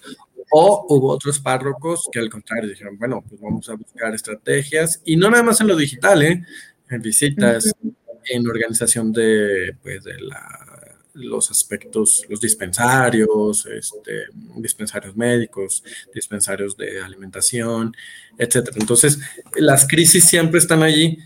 O 0.55 0.85
hubo 0.89 1.09
otros 1.09 1.39
párrocos 1.39 2.07
que 2.11 2.19
al 2.19 2.29
contrario 2.29 2.69
dijeron, 2.69 2.97
bueno, 2.97 3.23
pues 3.27 3.41
vamos 3.41 3.67
a 3.69 3.73
buscar 3.73 4.13
estrategias 4.13 5.01
y 5.03 5.15
no 5.15 5.29
nada 5.29 5.43
más 5.43 5.59
en 5.61 5.67
lo 5.67 5.75
digital, 5.75 6.21
¿eh? 6.21 6.43
en 6.89 7.01
visitas, 7.01 7.73
en 8.25 8.47
organización 8.47 9.11
de, 9.11 9.75
pues, 9.81 10.03
de 10.03 10.19
la 10.21 10.72
los 11.13 11.51
aspectos, 11.51 12.25
los 12.29 12.41
dispensarios, 12.41 13.65
este, 13.65 14.25
dispensarios 14.57 15.15
médicos, 15.15 15.83
dispensarios 16.13 16.75
de 16.75 17.01
alimentación, 17.01 17.95
etcétera. 18.37 18.77
Entonces, 18.79 19.19
las 19.55 19.87
crisis 19.87 20.25
siempre 20.25 20.59
están 20.59 20.81
allí, 20.81 21.19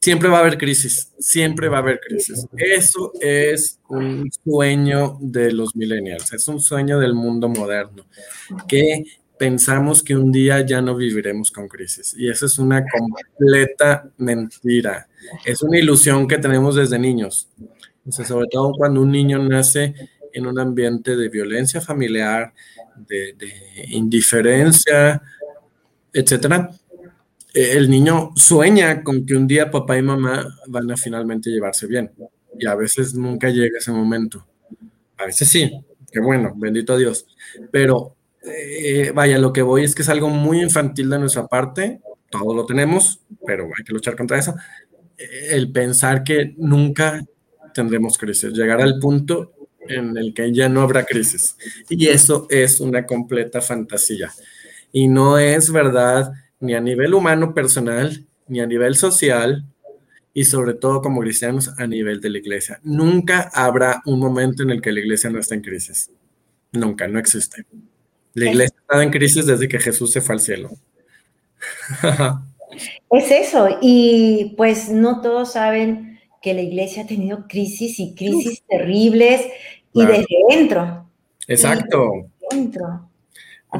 siempre 0.00 0.28
va 0.28 0.38
a 0.38 0.40
haber 0.40 0.58
crisis, 0.58 1.12
siempre 1.18 1.68
va 1.68 1.78
a 1.78 1.80
haber 1.80 2.00
crisis. 2.00 2.46
Eso 2.56 3.12
es 3.20 3.78
un 3.88 4.30
sueño 4.44 5.18
de 5.20 5.52
los 5.52 5.76
millennials, 5.76 6.32
es 6.32 6.48
un 6.48 6.60
sueño 6.60 6.98
del 6.98 7.14
mundo 7.14 7.48
moderno, 7.48 8.06
que 8.66 9.04
pensamos 9.38 10.02
que 10.02 10.16
un 10.16 10.30
día 10.30 10.64
ya 10.64 10.80
no 10.80 10.96
viviremos 10.96 11.50
con 11.50 11.68
crisis. 11.68 12.14
Y 12.16 12.30
eso 12.30 12.46
es 12.46 12.58
una 12.58 12.84
completa 12.86 14.08
mentira. 14.16 15.08
Es 15.44 15.62
una 15.62 15.78
ilusión 15.78 16.28
que 16.28 16.38
tenemos 16.38 16.76
desde 16.76 16.98
niños 16.98 17.48
sobre 18.10 18.46
todo 18.48 18.72
cuando 18.72 19.00
un 19.00 19.10
niño 19.10 19.38
nace 19.38 19.94
en 20.32 20.46
un 20.46 20.58
ambiente 20.58 21.16
de 21.16 21.28
violencia 21.28 21.80
familiar, 21.80 22.52
de, 22.96 23.34
indiferencia, 23.88 25.22
etcétera, 26.12 26.70
eh, 27.54 27.72
el 27.72 27.88
niño 27.88 28.32
sueña 28.34 29.02
con 29.02 29.24
que 29.24 29.36
un 29.36 29.46
día 29.46 29.70
papá 29.70 29.96
y 29.96 30.02
mamá 30.02 30.44
van 30.66 30.90
a 30.90 30.96
finalmente 30.96 31.50
llevarse 31.50 31.86
bien. 31.86 32.12
Y 32.58 32.66
a 32.66 32.74
veces 32.74 33.14
nunca 33.14 33.48
llega 33.48 33.78
ese 33.78 33.92
momento. 33.92 34.46
A 35.16 35.26
veces 35.26 35.48
sí, 35.48 35.70
qué 36.10 36.20
bueno, 36.20 36.52
bendito 36.56 36.94
a 36.94 36.98
Dios. 36.98 37.26
Pero 37.70 38.16
eh, 38.42 39.12
vaya, 39.14 39.38
lo 39.38 39.52
que 39.52 39.62
voy 39.62 39.84
es 39.84 39.94
que 39.94 40.02
es 40.02 40.08
algo 40.08 40.28
muy 40.28 40.60
infantil 40.60 41.10
de 41.10 41.18
nuestra 41.18 41.46
parte. 41.46 42.00
Todo 42.30 42.54
lo 42.54 42.66
tenemos, 42.66 43.20
pero 43.46 43.66
hay 43.66 43.84
que 43.84 43.92
luchar 43.92 44.16
contra 44.16 44.38
eso. 44.38 44.54
El 45.16 45.70
pensar 45.70 46.24
que 46.24 46.54
nunca 46.56 47.24
tendremos 47.74 48.16
crisis, 48.16 48.52
llegar 48.52 48.80
al 48.80 48.98
punto 48.98 49.52
en 49.88 50.16
el 50.16 50.32
que 50.32 50.52
ya 50.52 50.68
no 50.68 50.80
habrá 50.80 51.04
crisis. 51.04 51.56
Y 51.88 52.08
eso 52.08 52.46
es 52.48 52.80
una 52.80 53.04
completa 53.04 53.60
fantasía. 53.60 54.32
Y 54.92 55.08
no 55.08 55.38
es 55.38 55.70
verdad 55.70 56.32
ni 56.60 56.74
a 56.74 56.80
nivel 56.80 57.14
humano 57.14 57.52
personal, 57.52 58.24
ni 58.48 58.60
a 58.60 58.66
nivel 58.66 58.94
social, 58.96 59.64
y 60.32 60.44
sobre 60.44 60.74
todo 60.74 61.00
como 61.00 61.20
cristianos 61.20 61.70
a 61.78 61.86
nivel 61.86 62.20
de 62.20 62.30
la 62.30 62.38
iglesia. 62.38 62.80
Nunca 62.82 63.50
habrá 63.52 64.02
un 64.06 64.18
momento 64.18 64.62
en 64.62 64.70
el 64.70 64.80
que 64.80 64.92
la 64.92 65.00
iglesia 65.00 65.30
no 65.30 65.38
esté 65.38 65.54
en 65.54 65.62
crisis. 65.62 66.10
Nunca, 66.72 67.06
no 67.06 67.18
existe. 67.18 67.66
La 68.34 68.50
iglesia 68.50 68.76
está 68.80 69.02
en 69.02 69.10
crisis 69.10 69.46
desde 69.46 69.68
que 69.68 69.78
Jesús 69.78 70.10
se 70.10 70.20
fue 70.20 70.34
al 70.34 70.40
cielo. 70.40 70.70
es 73.10 73.30
eso, 73.30 73.78
y 73.80 74.54
pues 74.56 74.88
no 74.88 75.20
todos 75.20 75.52
saben 75.52 76.13
que 76.44 76.52
la 76.52 76.60
iglesia 76.60 77.04
ha 77.04 77.06
tenido 77.06 77.46
crisis 77.48 77.98
y 77.98 78.14
crisis 78.14 78.62
terribles 78.68 79.40
y 79.94 80.04
desde 80.04 80.26
dentro. 80.50 81.08
Exacto. 81.48 82.28
dentro. 82.50 83.08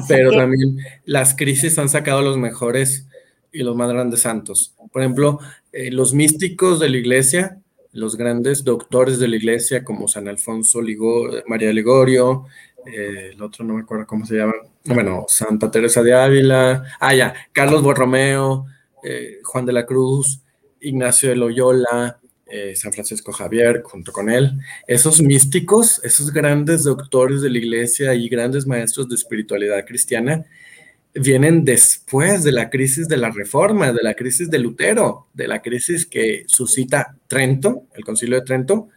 Pero 0.09 0.33
también 0.33 0.79
las 1.05 1.37
crisis 1.37 1.79
han 1.79 1.91
sacado 1.91 2.23
los 2.23 2.39
mejores 2.39 3.07
y 3.53 3.59
los 3.59 3.77
más 3.77 3.93
grandes 3.93 4.23
santos. 4.23 4.75
Por 4.91 5.03
ejemplo, 5.03 5.41
eh, 5.73 5.91
los 5.91 6.15
místicos 6.15 6.81
de 6.81 6.89
la 6.89 6.97
iglesia, 6.97 7.61
los 7.93 8.17
grandes 8.17 8.65
doctores 8.65 9.19
de 9.19 9.29
la 9.29 9.37
iglesia, 9.37 9.85
como 9.85 10.09
San 10.09 10.27
Alfonso 10.27 10.81
Ligo, 10.81 11.29
María 11.47 11.71
Ligorio, 11.71 12.47
eh, 12.87 13.33
el 13.35 13.43
otro 13.43 13.63
no 13.63 13.75
me 13.75 13.83
acuerdo 13.83 14.07
cómo 14.07 14.25
se 14.25 14.37
llama, 14.37 14.55
bueno, 14.87 15.27
Santa 15.29 15.71
Teresa 15.71 16.03
de 16.03 16.15
Ávila, 16.15 16.83
ah, 16.99 17.15
ya, 17.15 17.35
Carlos 17.53 17.83
Borromeo, 17.83 18.65
eh, 19.03 19.41
Juan 19.43 19.67
de 19.67 19.73
la 19.75 19.85
Cruz, 19.85 20.41
Ignacio 20.81 21.29
de 21.29 21.37
Loyola, 21.37 22.21
eh, 22.47 22.75
San 22.77 22.93
Francisco 22.93 23.33
Javier, 23.33 23.83
junto 23.83 24.13
con 24.13 24.31
él, 24.31 24.59
esos 24.87 25.23
místicos, 25.23 26.01
esos 26.05 26.33
grandes 26.33 26.85
doctores 26.85 27.41
de 27.41 27.51
la 27.51 27.59
iglesia 27.59 28.15
y 28.15 28.29
grandes 28.29 28.67
maestros 28.67 29.09
de 29.09 29.15
espiritualidad 29.15 29.85
cristiana, 29.87 30.45
vienen 31.15 31.65
después 31.65 32.43
de 32.45 32.53
la 32.53 32.71
crisis 32.71 33.09
de 33.09 33.17
la 33.17 33.31
reforma, 33.31 33.93
de 33.93 34.03
la 34.03 34.15
crisis 34.15 34.51
de 34.51 34.59
Lutero, 34.59 35.29
de 35.33 35.49
la 35.49 35.63
crisis 35.63 36.07
que 36.07 36.45
suscita 36.47 37.17
Trento, 37.29 37.85
el 37.95 38.05
concilio 38.05 38.39
de 38.41 38.45
Trento, 38.45 38.89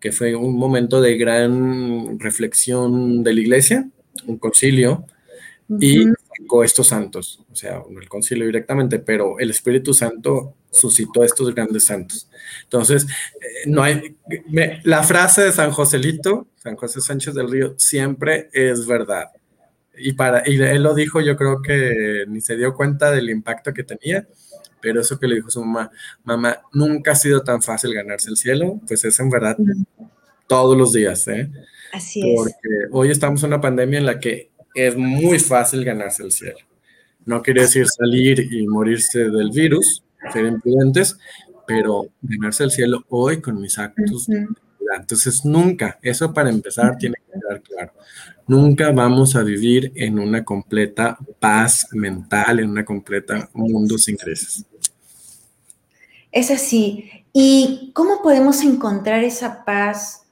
que 0.00 0.12
fue 0.12 0.34
un 0.34 0.56
momento 0.56 1.00
de 1.00 1.16
gran 1.16 2.18
reflexión 2.18 3.22
de 3.22 3.34
la 3.34 3.40
iglesia, 3.40 3.88
un 4.26 4.36
concilio, 4.38 5.06
y 5.80 6.04
sacó 6.36 6.64
estos 6.64 6.88
santos, 6.88 7.40
o 7.50 7.56
sea, 7.56 7.82
el 7.98 8.08
concilio 8.08 8.44
directamente, 8.44 8.98
pero 8.98 9.38
el 9.38 9.50
Espíritu 9.50 9.94
Santo 9.94 10.54
suscitó 10.72 11.22
estos 11.22 11.54
grandes 11.54 11.84
santos. 11.84 12.28
Entonces, 12.64 13.06
eh, 13.40 13.66
no 13.66 13.82
hay, 13.82 14.16
la 14.82 15.02
frase 15.04 15.42
de 15.42 15.52
San 15.52 15.70
Joselito, 15.70 16.48
San 16.56 16.76
José 16.76 17.00
Sánchez 17.00 17.34
del 17.34 17.50
Río, 17.50 17.74
siempre 17.76 18.48
es 18.52 18.86
verdad. 18.86 19.26
Y, 19.96 20.14
para, 20.14 20.42
y 20.48 20.60
él 20.60 20.82
lo 20.82 20.94
dijo, 20.94 21.20
yo 21.20 21.36
creo 21.36 21.60
que 21.60 22.24
ni 22.26 22.40
se 22.40 22.56
dio 22.56 22.74
cuenta 22.74 23.10
del 23.10 23.30
impacto 23.30 23.72
que 23.72 23.84
tenía, 23.84 24.26
pero 24.80 25.00
eso 25.00 25.18
que 25.18 25.28
le 25.28 25.36
dijo 25.36 25.50
su 25.50 25.64
mamá, 25.64 25.90
mamá, 26.24 26.62
nunca 26.72 27.12
ha 27.12 27.14
sido 27.14 27.42
tan 27.42 27.62
fácil 27.62 27.94
ganarse 27.94 28.30
el 28.30 28.36
cielo, 28.36 28.80
pues 28.88 29.04
es 29.04 29.20
en 29.20 29.30
verdad 29.30 29.56
todos 30.48 30.76
los 30.76 30.92
días, 30.92 31.28
¿eh? 31.28 31.50
Así 31.92 32.20
es. 32.20 32.36
Porque 32.36 32.68
hoy 32.90 33.10
estamos 33.10 33.42
en 33.42 33.48
una 33.48 33.60
pandemia 33.60 33.98
en 33.98 34.06
la 34.06 34.18
que 34.18 34.50
es 34.74 34.96
muy 34.96 35.38
fácil 35.38 35.84
ganarse 35.84 36.22
el 36.22 36.32
cielo. 36.32 36.58
No 37.24 37.42
quiere 37.42 37.62
decir 37.62 37.86
salir 37.86 38.52
y 38.52 38.66
morirse 38.66 39.30
del 39.30 39.50
virus, 39.50 40.02
ser 40.32 40.46
imprudentes, 40.46 41.18
pero 41.66 42.06
ganarse 42.20 42.64
el 42.64 42.70
cielo 42.70 43.04
hoy 43.08 43.40
con 43.40 43.60
mis 43.60 43.78
actos. 43.78 44.28
Entonces, 44.96 45.44
nunca, 45.44 45.98
eso 46.02 46.32
para 46.32 46.50
empezar 46.50 46.96
tiene 46.98 47.16
que 47.16 47.40
quedar 47.40 47.62
claro, 47.62 47.92
nunca 48.46 48.92
vamos 48.92 49.36
a 49.36 49.42
vivir 49.42 49.92
en 49.94 50.18
una 50.18 50.44
completa 50.44 51.18
paz 51.40 51.88
mental, 51.92 52.60
en 52.60 52.70
una 52.70 52.84
completa 52.84 53.48
mundo 53.54 53.96
sin 53.98 54.16
crisis. 54.16 54.66
Es 56.30 56.50
así. 56.50 57.10
¿Y 57.32 57.92
cómo 57.94 58.22
podemos 58.22 58.62
encontrar 58.62 59.24
esa 59.24 59.64
paz? 59.64 60.26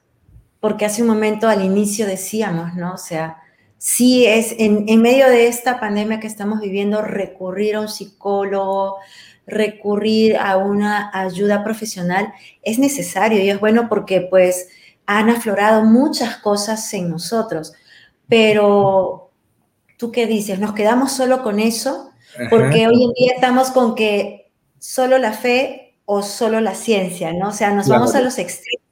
Porque 0.61 0.85
hace 0.85 1.03
un 1.03 1.09
momento 1.09 1.49
al 1.49 1.65
inicio 1.65 2.07
decíamos, 2.07 2.75
¿no? 2.75 2.95
O 2.95 2.99
sea, 2.99 3.39
sí 3.79 4.27
es 4.27 4.55
en, 4.59 4.85
en 4.89 5.01
medio 5.01 5.27
de 5.27 5.47
esta 5.47 5.81
pandemia 5.81 6.21
que 6.21 6.27
estamos 6.27 6.61
viviendo, 6.61 7.01
recurrir 7.01 7.77
a 7.77 7.81
un 7.81 7.89
psicólogo, 7.89 8.97
recurrir 9.51 10.37
a 10.37 10.57
una 10.57 11.11
ayuda 11.13 11.63
profesional 11.65 12.33
es 12.63 12.79
necesario 12.79 13.43
y 13.43 13.51
es 13.51 13.61
bueno 13.61 13.89
porque 13.89 14.21
pues 14.21 14.69
han 15.07 15.29
aflorado 15.29 15.85
muchas 15.85 16.37
cosas 16.37 16.93
en 16.95 17.11
nosotros, 17.11 17.73
pero 18.29 19.31
¿tú 19.97 20.13
qué 20.13 20.27
dices? 20.27 20.59
¿Nos 20.61 20.73
quedamos 20.73 21.13
solo 21.13 21.43
con 21.43 21.59
eso? 21.59 22.13
Porque 22.49 22.87
hoy 22.87 23.05
en 23.05 23.13
día 23.13 23.33
estamos 23.35 23.71
con 23.71 23.95
que 23.95 24.53
solo 24.79 25.19
la 25.19 25.33
fe 25.33 25.97
o 26.05 26.23
solo 26.23 26.61
la 26.61 26.75
ciencia, 26.75 27.33
¿no? 27.33 27.49
O 27.49 27.53
sea, 27.53 27.73
nos 27.73 27.89
vamos 27.89 28.15
a 28.15 28.21
los 28.21 28.39
extremos. 28.39 28.87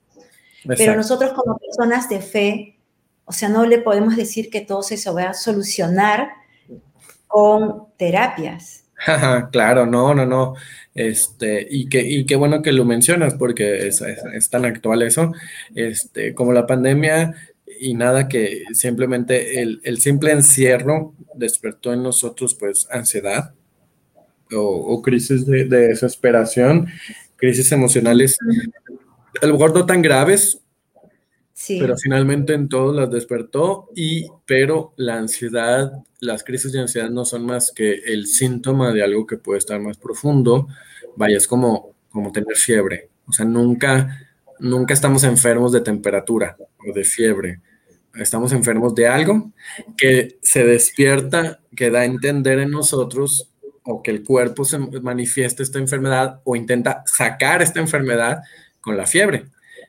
Pero 0.77 0.97
nosotros 0.97 1.33
como 1.33 1.57
personas 1.57 2.09
de 2.09 2.21
fe, 2.21 2.79
o 3.25 3.33
sea, 3.33 3.49
no 3.49 3.65
le 3.65 3.79
podemos 3.79 4.17
decir 4.17 4.51
que 4.51 4.61
todo 4.61 4.83
se 4.83 5.11
va 5.11 5.31
a 5.31 5.35
solucionar 5.35 6.31
con 7.27 7.87
terapias. 7.97 8.85
claro, 9.53 9.87
no, 9.87 10.15
no, 10.15 10.27
no. 10.27 10.55
Este, 10.95 11.67
y, 11.71 11.89
que, 11.89 12.01
y 12.01 12.27
qué 12.27 12.37
bueno 12.37 12.63
que 12.63 12.73
lo 12.73 12.85
mencionas 12.85 13.35
porque 13.35 13.87
es, 13.87 14.51
tan 14.51 14.65
actual 14.65 15.03
eso. 15.03 15.33
Este, 15.75 16.35
como 16.35 16.53
la 16.53 16.67
pandemia 16.67 17.35
y 17.81 17.95
nada 17.95 18.29
que 18.29 18.65
simplemente 18.73 19.61
el, 19.61 20.01
simple 20.01 20.33
encierro 20.33 21.15
despertó 21.35 21.93
en 21.93 22.03
nosotros 22.03 22.55
pues 22.55 22.89
ansiedad 22.91 23.55
o, 24.53 25.01
crisis 25.03 25.47
de, 25.47 25.67
desesperación, 25.67 26.89
crisis 27.37 27.71
emocionales, 27.71 28.37
a 29.41 29.47
lo 29.47 29.53
mejor 29.53 29.75
no 29.75 29.85
tan 29.85 30.01
graves, 30.01 30.61
pero 31.67 31.97
finalmente 31.97 32.55
en 32.55 32.69
todos 32.69 32.95
las 32.95 33.11
despertó 33.11 33.89
y 33.95 34.27
pero 34.47 34.93
la 34.97 35.17
ansiedad, 35.17 35.93
las 36.21 36.45
crisis 36.45 36.73
de 36.73 36.81
ansiedad 36.81 37.11
no 37.11 37.25
son 37.25 37.45
más 37.45 37.73
que 37.73 37.95
el 38.07 38.27
síntoma 38.27 38.93
de 38.93 39.03
algo 39.03 39.27
que 39.27 39.37
puede 39.37 39.59
estar 39.59 39.81
más 39.81 39.97
profundo. 39.97 40.69
Vaya, 41.17 41.37
es 41.37 41.47
como, 41.47 41.95
como 42.11 42.33
tener 42.33 42.57
fiebre. 42.57 43.11
O 43.27 43.33
sea, 43.33 43.45
nunca, 43.45 44.29
nunca 44.61 44.95
estamos 44.95 45.25
enfermos 45.25 45.73
de 45.73 45.81
temperatura 45.81 46.57
o 46.79 46.93
de 46.93 47.05
fiebre 47.05 47.61
estamos 48.23 48.53
enfermos 48.53 48.95
de 48.95 49.09
algo 49.09 49.53
que 49.97 50.39
se 50.43 50.65
despierta, 50.65 51.61
que 51.75 51.91
da 51.91 52.01
a 52.01 52.05
entender 52.05 52.59
en 52.59 52.71
nosotros 52.71 53.51
o 53.85 54.03
que 54.03 54.11
el 54.11 54.23
cuerpo 54.23 54.65
se 54.65 54.79
manifiesta 54.79 55.63
esta 55.63 55.79
enfermedad 55.79 56.41
o 56.45 56.57
intenta 56.57 57.03
sacar 57.07 57.63
esta 57.63 57.81
enfermedad 57.81 58.41
con 58.81 58.97
la 58.97 59.07
fiebre. 59.07 59.47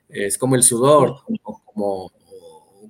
Es 0.09 0.37
como 0.37 0.55
el 0.55 0.63
sudor 0.63 1.17
o 1.43 1.61
como 1.63 2.11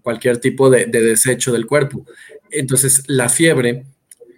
cualquier 0.02 0.40
tipo 0.40 0.70
de, 0.70 0.86
desecho 0.86 1.52
del 1.52 1.68
cuerpo. 1.68 2.06
Entonces, 2.52 3.04
la 3.08 3.30
fiebre 3.30 3.86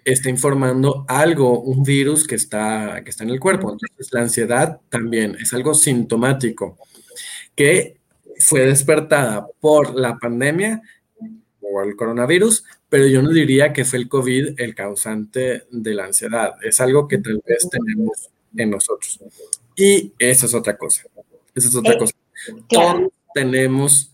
está 0.04 0.28
informando 0.28 1.04
algo, 1.08 1.60
un 1.60 1.82
virus 1.82 2.26
que 2.26 2.34
está, 2.34 3.02
que 3.04 3.10
está 3.10 3.24
en 3.24 3.30
el 3.30 3.40
cuerpo. 3.40 3.72
Entonces, 3.72 4.12
la 4.12 4.20
ansiedad 4.20 4.80
también 4.88 5.36
es 5.40 5.52
algo 5.52 5.74
sintomático 5.74 6.78
que 7.54 7.96
fue 8.38 8.66
despertada 8.66 9.46
por 9.60 9.94
la 9.94 10.16
pandemia 10.18 10.82
o 11.60 11.82
el 11.82 11.96
coronavirus, 11.96 12.64
pero 12.88 13.06
yo 13.06 13.22
no 13.22 13.30
diría 13.30 13.72
que 13.72 13.84
fue 13.84 13.98
el 14.00 14.08
COVID 14.08 14.60
el 14.60 14.74
causante 14.74 15.64
de 15.70 15.94
la 15.94 16.06
ansiedad. 16.06 16.54
Es 16.62 16.80
algo 16.80 17.08
que 17.08 17.18
tal 17.18 17.42
vez 17.46 17.68
tenemos 17.70 18.30
en 18.56 18.70
nosotros. 18.70 19.20
Y 19.76 20.12
esa 20.18 20.46
es 20.46 20.54
otra 20.54 20.76
cosa. 20.76 21.04
Esa 21.54 21.68
es 21.68 21.74
otra 21.74 21.94
eh, 21.94 21.98
cosa. 21.98 22.14
Todos 22.68 23.12
tenemos, 23.34 24.12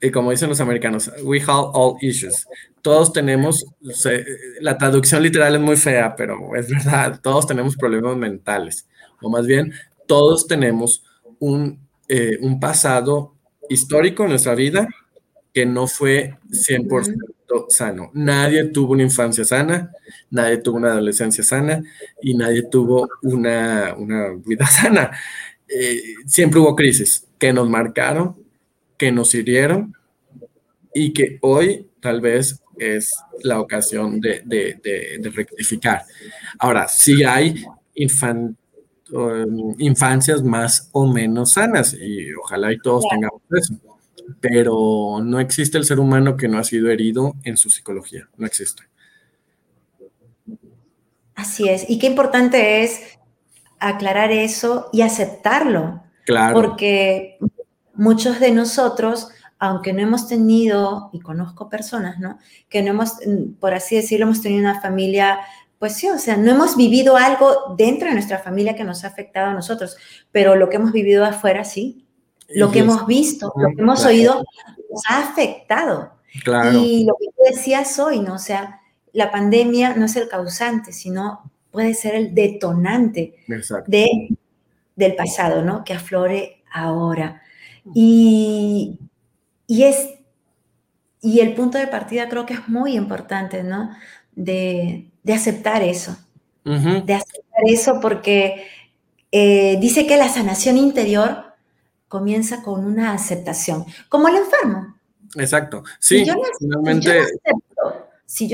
y 0.00 0.10
como 0.10 0.30
dicen 0.30 0.48
los 0.48 0.60
americanos, 0.60 1.10
we 1.22 1.40
have 1.40 1.70
all 1.72 1.96
issues. 2.00 2.46
Todos 2.82 3.12
tenemos, 3.12 3.66
la 4.60 4.78
traducción 4.78 5.22
literal 5.22 5.54
es 5.54 5.60
muy 5.60 5.76
fea, 5.76 6.14
pero 6.14 6.54
es 6.54 6.68
verdad, 6.68 7.20
todos 7.20 7.46
tenemos 7.46 7.76
problemas 7.76 8.16
mentales. 8.16 8.86
O 9.20 9.30
más 9.30 9.46
bien, 9.46 9.72
todos 10.06 10.46
tenemos 10.46 11.02
un, 11.38 11.80
eh, 12.08 12.38
un 12.40 12.60
pasado 12.60 13.34
histórico 13.68 14.22
en 14.24 14.30
nuestra 14.30 14.54
vida 14.54 14.88
que 15.52 15.66
no 15.66 15.86
fue 15.86 16.36
100% 16.50 17.16
sano. 17.68 18.10
Nadie 18.14 18.64
tuvo 18.64 18.92
una 18.92 19.02
infancia 19.02 19.44
sana, 19.44 19.90
nadie 20.30 20.58
tuvo 20.58 20.76
una 20.76 20.92
adolescencia 20.92 21.42
sana 21.42 21.82
y 22.22 22.34
nadie 22.34 22.64
tuvo 22.70 23.08
una, 23.22 23.94
vida 24.44 24.66
sana. 24.70 25.10
Eh, 25.68 26.00
siempre 26.26 26.60
hubo 26.60 26.76
crisis 26.76 27.25
que 27.38 27.52
nos 27.52 27.68
marcaron, 27.68 28.36
que 28.96 29.12
nos 29.12 29.34
hirieron 29.34 29.94
y 30.94 31.12
que 31.12 31.38
hoy 31.42 31.88
tal 32.00 32.20
vez 32.20 32.62
es 32.78 33.14
la 33.42 33.60
ocasión 33.60 34.20
de, 34.20 34.42
rectificar. 35.34 36.02
Ahora, 36.58 36.88
sí 36.88 37.24
hay 37.24 37.64
Um, 39.12 39.76
infancias 39.78 40.42
más 40.42 40.88
o 40.90 41.06
menos 41.06 41.52
sanas 41.52 41.94
y 41.94 42.34
ojalá 42.34 42.72
y 42.72 42.78
todos 42.78 43.04
tengamos 43.08 43.40
eso. 43.52 43.74
Pero 44.40 45.20
no 45.22 45.38
existe 45.38 45.78
el 45.78 45.84
ser 45.84 46.00
humano 46.00 46.36
que 46.36 46.48
no 46.48 46.58
ha 46.58 46.64
sido 46.64 46.90
herido 46.90 47.34
en 47.44 47.56
su 47.56 47.70
psicología, 47.70 48.28
no 48.36 48.46
existe. 48.46 48.82
Así 51.36 51.68
es, 51.68 51.88
y 51.88 52.00
qué 52.00 52.08
importante 52.08 52.82
es 52.82 53.00
aclarar 53.78 54.32
eso 54.32 54.88
y 54.92 55.02
aceptarlo. 55.02 56.02
Claro. 56.26 56.54
Porque 56.54 57.38
muchos 57.94 58.38
de 58.38 58.50
nosotros, 58.50 59.28
aunque 59.58 59.94
no 59.94 60.02
hemos 60.02 60.28
tenido, 60.28 61.08
y 61.14 61.20
conozco 61.20 61.70
personas, 61.70 62.18
¿no? 62.18 62.38
Que 62.68 62.82
no 62.82 62.90
hemos, 62.90 63.14
por 63.58 63.72
así 63.72 63.96
decirlo, 63.96 64.26
hemos 64.26 64.42
tenido 64.42 64.60
una 64.60 64.82
familia 64.82 65.38
pues 65.78 65.94
sí, 65.94 66.08
o 66.08 66.18
sea, 66.18 66.36
no 66.36 66.50
hemos 66.50 66.76
vivido 66.76 67.16
algo 67.16 67.74
dentro 67.76 68.08
de 68.08 68.14
nuestra 68.14 68.38
familia 68.38 68.74
que 68.74 68.84
nos 68.84 69.04
ha 69.04 69.08
afectado 69.08 69.50
a 69.50 69.54
nosotros, 69.54 69.96
pero 70.32 70.56
lo 70.56 70.70
que 70.70 70.76
hemos 70.76 70.92
vivido 70.92 71.24
afuera 71.24 71.64
sí. 71.64 72.02
Lo 72.48 72.70
que 72.70 72.78
hemos 72.78 73.06
visto, 73.06 73.52
lo 73.56 73.68
que 73.74 73.82
hemos 73.82 74.04
oído 74.04 74.44
nos 74.90 75.02
ha 75.10 75.18
afectado. 75.18 76.12
Y 76.72 77.04
lo 77.04 77.14
que 77.18 77.26
tú 77.26 77.42
decías 77.50 77.98
hoy, 77.98 78.20
¿no? 78.20 78.34
O 78.34 78.38
sea, 78.38 78.80
la 79.12 79.32
pandemia 79.32 79.94
no 79.96 80.04
es 80.06 80.14
el 80.14 80.28
causante, 80.28 80.92
sino 80.92 81.50
puede 81.72 81.92
ser 81.94 82.14
el 82.14 82.34
detonante 82.34 83.34
de, 83.88 84.28
del 84.96 85.14
pasado, 85.14 85.62
¿no? 85.62 85.84
Que 85.84 85.94
aflore 85.94 86.64
ahora. 86.72 87.42
Y, 87.94 88.98
y, 89.66 89.84
es, 89.84 90.08
y 91.20 91.40
el 91.40 91.54
punto 91.54 91.78
de 91.78 91.86
partida 91.86 92.28
creo 92.28 92.46
que 92.46 92.54
es 92.54 92.68
muy 92.68 92.96
importante, 92.96 93.62
¿no? 93.62 93.90
De, 94.34 95.10
de 95.22 95.32
aceptar 95.32 95.82
eso, 95.82 96.16
de 96.64 97.14
aceptar 97.14 97.62
eso 97.66 98.00
porque 98.00 98.66
eh, 99.32 99.76
dice 99.80 100.06
que 100.06 100.16
la 100.16 100.28
sanación 100.28 100.76
interior 100.76 101.54
comienza 102.08 102.62
con 102.62 102.84
una 102.84 103.12
aceptación, 103.12 103.84
como 104.08 104.28
el 104.28 104.36
enfermo. 104.36 104.96
Exacto, 105.36 105.82
sí, 105.98 106.18
si 106.18 106.26
yo, 106.26 106.34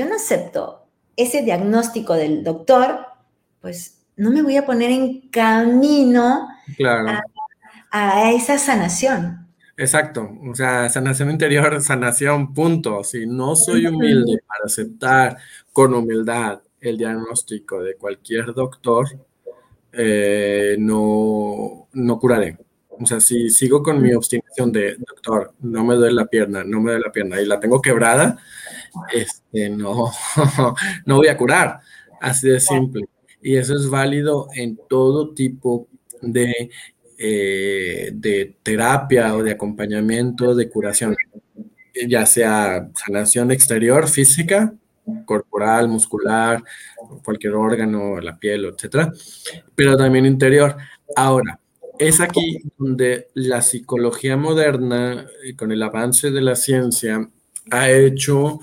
no, 0.05 0.15
acepto, 0.15 0.85
ese 1.15 1.43
diagnóstico 1.43 2.13
del 2.13 2.43
doctor, 2.43 3.05
pues 3.61 4.02
no 4.15 4.31
me 4.31 4.41
voy 4.41 4.57
a 4.57 4.65
poner 4.65 4.91
en 4.91 5.21
camino 5.29 6.47
a, 7.91 8.31
esa 8.31 8.57
sanación. 8.57 9.47
Exacto, 9.75 10.29
o 10.49 10.55
sea, 10.55 10.89
sanación 10.89 11.31
interior, 11.31 11.81
sanación, 11.81 12.53
punto. 12.53 13.03
Si 13.03 13.25
no 13.25 13.55
soy 13.55 13.87
humilde 13.87 14.39
para 14.47 14.65
aceptar 14.65 15.37
con 15.71 15.93
humildad 15.93 16.61
el 16.79 16.97
diagnóstico 16.97 17.81
de 17.81 17.95
cualquier 17.95 18.53
doctor, 18.53 19.07
eh, 19.91 20.75
no, 20.79 21.87
no 21.93 22.19
curaré. 22.19 22.57
O 22.89 23.05
sea, 23.05 23.19
si 23.19 23.49
sigo 23.49 23.81
con 23.81 24.01
mi 24.01 24.13
obstinación 24.13 24.71
de, 24.71 24.95
doctor, 24.97 25.53
no 25.61 25.83
me 25.83 25.95
duele 25.95 26.13
la 26.13 26.25
pierna, 26.25 26.63
no 26.63 26.79
me 26.79 26.91
duele 26.91 27.05
la 27.05 27.11
pierna 27.11 27.41
y 27.41 27.45
la 27.45 27.59
tengo 27.59 27.81
quebrada, 27.81 28.37
este, 29.11 29.69
no, 29.69 30.11
no 31.05 31.15
voy 31.15 31.27
a 31.27 31.37
curar. 31.37 31.79
Así 32.21 32.47
de 32.47 32.59
simple. 32.59 33.07
Y 33.43 33.57
eso 33.57 33.75
es 33.75 33.89
válido 33.89 34.47
en 34.55 34.79
todo 34.89 35.33
tipo 35.33 35.87
de, 36.21 36.71
eh, 37.17 38.11
de 38.13 38.57
terapia 38.63 39.35
o 39.35 39.43
de 39.43 39.51
acompañamiento, 39.51 40.55
de 40.55 40.69
curación, 40.69 41.15
ya 42.07 42.25
sea 42.25 42.89
sanación 42.95 43.51
exterior, 43.51 44.07
física, 44.07 44.73
corporal, 45.25 45.87
muscular, 45.89 46.63
cualquier 47.23 47.53
órgano, 47.55 48.19
la 48.21 48.37
piel, 48.37 48.65
etcétera, 48.65 49.11
pero 49.75 49.97
también 49.97 50.25
interior. 50.25 50.77
Ahora, 51.15 51.59
es 51.99 52.19
aquí 52.21 52.59
donde 52.77 53.27
la 53.33 53.61
psicología 53.61 54.37
moderna, 54.37 55.27
eh, 55.43 55.55
con 55.55 55.71
el 55.71 55.83
avance 55.83 56.31
de 56.31 56.41
la 56.41 56.55
ciencia, 56.55 57.29
ha 57.71 57.89
hecho, 57.89 58.59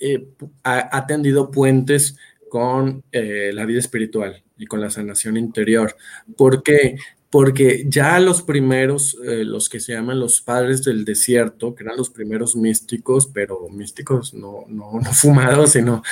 eh, 0.00 0.28
ha, 0.64 1.06
tendido 1.06 1.50
puentes 1.50 2.16
con 2.52 3.02
eh, 3.12 3.50
la 3.54 3.64
vida 3.64 3.78
espiritual 3.78 4.42
y 4.58 4.66
con 4.66 4.82
la 4.82 4.90
sanación 4.90 5.38
interior. 5.38 5.96
¿Por 6.36 6.62
qué? 6.62 6.96
porque 7.30 7.86
ya 7.88 8.20
los 8.20 8.42
primeros, 8.42 9.16
eh, 9.24 9.42
los 9.42 9.70
que 9.70 9.80
se 9.80 9.94
llaman 9.94 10.20
los 10.20 10.42
padres 10.42 10.84
del 10.84 11.06
desierto, 11.06 11.74
que 11.74 11.82
eran 11.82 11.96
los 11.96 12.10
primeros 12.10 12.54
místicos, 12.54 13.26
pero 13.26 13.70
místicos 13.70 14.34
no, 14.34 14.66
no, 14.68 15.00
no 15.00 15.12
fumados, 15.14 15.70
sino 15.70 16.02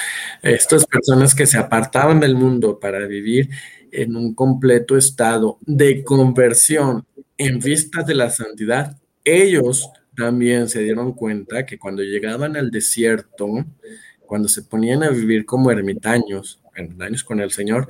estas 0.40 0.86
personas 0.86 1.34
que 1.34 1.44
se 1.44 1.58
apartaban 1.58 2.20
del 2.20 2.36
mundo 2.36 2.80
para 2.80 3.06
vivir 3.06 3.50
en 3.92 4.16
un 4.16 4.34
completo 4.34 4.96
estado 4.96 5.58
de 5.66 6.02
conversión 6.04 7.04
en 7.36 7.58
vista 7.58 8.02
de 8.02 8.14
la 8.14 8.30
santidad, 8.30 8.96
ellos 9.24 9.90
también 10.16 10.70
se 10.70 10.82
dieron 10.82 11.12
cuenta 11.12 11.66
que 11.66 11.78
cuando 11.78 12.02
llegaban 12.02 12.56
al 12.56 12.70
desierto, 12.70 13.46
cuando 14.30 14.48
se 14.48 14.62
ponían 14.62 15.02
a 15.02 15.08
vivir 15.08 15.44
como 15.44 15.72
ermitaños, 15.72 16.60
ermitaños 16.76 17.24
con 17.24 17.40
el 17.40 17.50
Señor, 17.50 17.88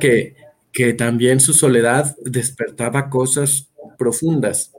que, 0.00 0.34
que 0.72 0.94
también 0.94 1.38
su 1.38 1.52
soledad 1.52 2.16
despertaba 2.24 3.08
cosas 3.08 3.70
profundas. 3.96 4.72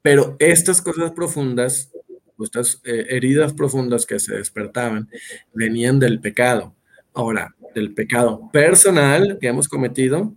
Pero 0.00 0.34
estas 0.38 0.80
cosas 0.80 1.10
profundas, 1.10 1.92
estas 2.42 2.80
eh, 2.84 3.04
heridas 3.10 3.52
profundas 3.52 4.06
que 4.06 4.18
se 4.18 4.34
despertaban, 4.34 5.10
venían 5.52 6.00
del 6.00 6.18
pecado. 6.18 6.74
Ahora, 7.12 7.54
del 7.74 7.92
pecado 7.92 8.48
personal 8.50 9.36
que 9.42 9.48
hemos 9.48 9.68
cometido, 9.68 10.32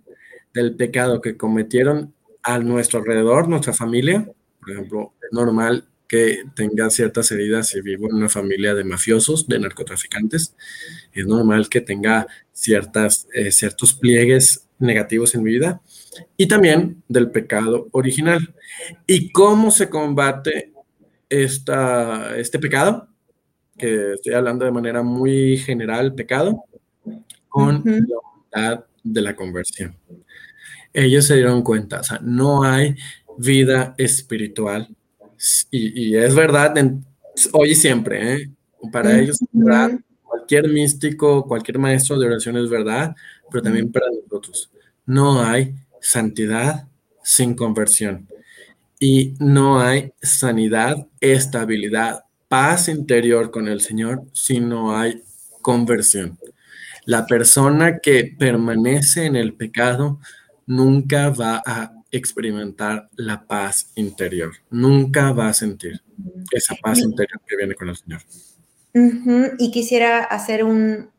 del 0.53 0.75
pecado 0.75 1.21
que 1.21 1.37
cometieron 1.37 2.13
a 2.43 2.59
nuestro 2.59 2.99
alrededor, 2.99 3.47
nuestra 3.47 3.71
familia. 3.71 4.29
Por 4.59 4.71
ejemplo, 4.71 5.13
es 5.21 5.31
normal 5.31 5.87
que 6.13 6.43
tenga 6.53 6.91
ciertas 6.91 7.31
heridas 7.31 7.69
si 7.69 7.81
vivo 7.81 8.07
en 8.07 8.17
una 8.17 8.29
familia 8.29 8.75
de 8.75 8.83
mafiosos, 8.83 9.47
de 9.47 9.57
narcotraficantes. 9.57 10.55
Es 11.11 11.25
normal 11.25 11.69
que 11.69 11.81
tenga 11.81 12.27
ciertas, 12.51 13.27
eh, 13.33 13.51
ciertos 13.51 13.95
pliegues 13.95 14.67
negativos 14.77 15.33
en 15.33 15.41
mi 15.41 15.53
vida. 15.53 15.81
Y 16.37 16.47
también 16.47 17.01
del 17.07 17.31
pecado 17.31 17.87
original. 17.93 18.53
¿Y 19.07 19.31
cómo 19.31 19.71
se 19.71 19.89
combate 19.89 20.71
esta, 21.29 22.37
este 22.37 22.59
pecado? 22.59 23.07
Que 23.75 24.13
estoy 24.13 24.35
hablando 24.35 24.65
de 24.65 24.71
manera 24.71 25.01
muy 25.01 25.57
general, 25.57 26.13
pecado, 26.13 26.63
con 27.49 27.81
la 27.83 28.19
voluntad 28.21 28.85
de 29.03 29.21
la 29.23 29.35
conversión 29.35 29.97
ellos 30.93 31.25
se 31.25 31.37
dieron 31.37 31.63
cuenta, 31.63 32.01
o 32.01 32.03
sea, 32.03 32.19
no 32.21 32.61
hay 32.61 32.95
vida 33.35 33.95
espiritual. 33.97 34.95
Y, 35.71 36.15
es 36.15 36.35
verdad 36.35 36.73
hoy 37.51 37.71
y 37.71 37.75
siempre, 37.75 38.33
¿eh? 38.33 38.51
Para 38.91 39.19
ellos 39.19 39.39
cualquier 40.23 40.67
místico, 40.69 41.45
cualquier 41.47 41.79
maestro 41.79 42.17
de 42.17 42.27
oración 42.27 42.57
es 42.57 42.69
verdad, 42.69 43.15
pero 43.49 43.63
también 43.63 43.91
para 43.91 44.07
nosotros. 44.09 44.69
No 45.05 45.41
hay 45.41 45.75
santidad 46.01 46.87
sin 47.23 47.55
conversión. 47.55 48.27
Y 48.99 49.33
no 49.39 49.81
hay 49.81 50.13
sanidad, 50.21 51.07
estabilidad, 51.19 52.23
paz 52.47 52.87
interior 52.87 53.51
con 53.51 53.67
el 53.67 53.81
Señor 53.81 54.23
si 54.31 54.59
no 54.59 54.95
hay 54.95 55.21
conversión. 55.61 56.37
La 57.05 57.25
persona 57.25 57.99
que 57.99 58.33
permanece 58.37 59.25
en 59.25 59.35
el 59.35 59.53
pecado 59.55 60.19
nunca 60.65 61.29
va 61.29 61.61
a 61.65 61.91
experimentar 62.13 63.09
la 63.15 63.45
paz 63.45 63.91
interior, 63.95 64.53
nunca 64.69 65.31
va 65.33 65.49
a 65.49 65.53
sentir 65.53 66.01
esa 66.51 66.75
paz 66.75 66.99
interior 66.99 67.41
que 67.45 67.57
viene 67.57 67.73
con 67.73 67.89
el 67.89 67.97
Señor. 67.97 68.21
Y 69.57 69.71
quisiera 69.71 70.23
hacer 70.23 70.63
un, 70.63 71.09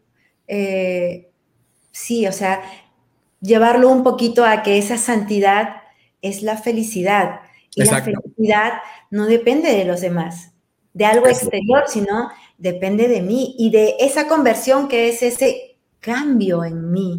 eh, 0.47 1.33
sí, 1.91 2.29
o 2.29 2.33
sea, 2.33 2.63
llevarlo 3.41 3.91
un 3.91 4.05
poquito 4.05 4.45
a 4.45 4.63
que 4.63 4.79
esa 4.79 4.97
santidad 4.97 5.83
es 6.23 6.43
la 6.43 6.57
felicidad. 6.57 7.41
Y 7.75 7.83
la 7.83 8.01
felicidad 8.01 8.75
no 9.11 9.27
depende 9.27 9.73
de 9.73 9.85
los 9.85 10.01
demás, 10.01 10.53
de 10.93 11.07
algo 11.07 11.27
exterior, 11.27 11.83
sino 11.89 12.31
depende 12.57 13.09
de 13.09 13.21
mí 13.21 13.57
y 13.59 13.71
de 13.71 13.97
esa 13.99 14.29
conversión 14.29 14.87
que 14.87 15.09
es 15.09 15.25
ese 15.25 15.77
cambio 15.99 16.65
en 16.65 16.93
mí. 16.93 17.17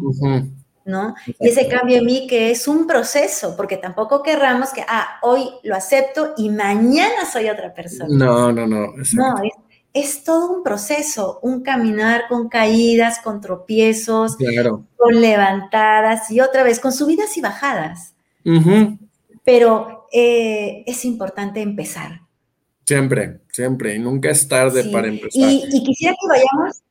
¿No? 0.86 1.14
Y 1.26 1.48
ese 1.48 1.68
cambio 1.68 1.98
en 1.98 2.06
mí 2.06 2.26
que 2.26 2.50
es 2.50 2.66
un 2.68 2.86
proceso, 2.86 3.54
porque 3.56 3.76
tampoco 3.76 4.22
querramos 4.22 4.70
que, 4.70 4.82
ah, 4.88 5.18
hoy 5.22 5.48
lo 5.64 5.74
acepto 5.74 6.32
y 6.36 6.48
mañana 6.48 7.30
soy 7.30 7.48
otra 7.48 7.74
persona. 7.74 8.08
No, 8.08 8.52
no, 8.52 8.66
no. 8.66 8.92
No, 9.12 9.34
es, 9.92 10.24
todo 10.24 10.56
un 10.56 10.62
proceso, 10.62 11.40
un 11.42 11.62
caminar 11.62 12.24
con 12.28 12.48
caídas, 12.48 13.18
con 13.18 13.40
tropiezos, 13.40 14.36
con 14.96 15.20
levantadas 15.20 16.30
y 16.30 16.40
otra 16.40 16.62
vez 16.62 16.80
con 16.80 16.92
subidas 16.92 17.36
y 17.36 17.40
bajadas. 17.40 18.14
Pero 19.44 20.06
eh, 20.12 20.84
es 20.86 21.04
importante 21.04 21.60
empezar. 21.60 22.20
Siempre, 22.84 23.40
siempre, 23.50 23.96
y 23.96 23.98
nunca 23.98 24.30
es 24.30 24.46
tarde 24.46 24.84
para 24.84 25.08
empezar. 25.08 25.50
y 25.50 25.82
quisiera 25.82 26.14
que 26.20 26.28
vayamos 26.28 26.82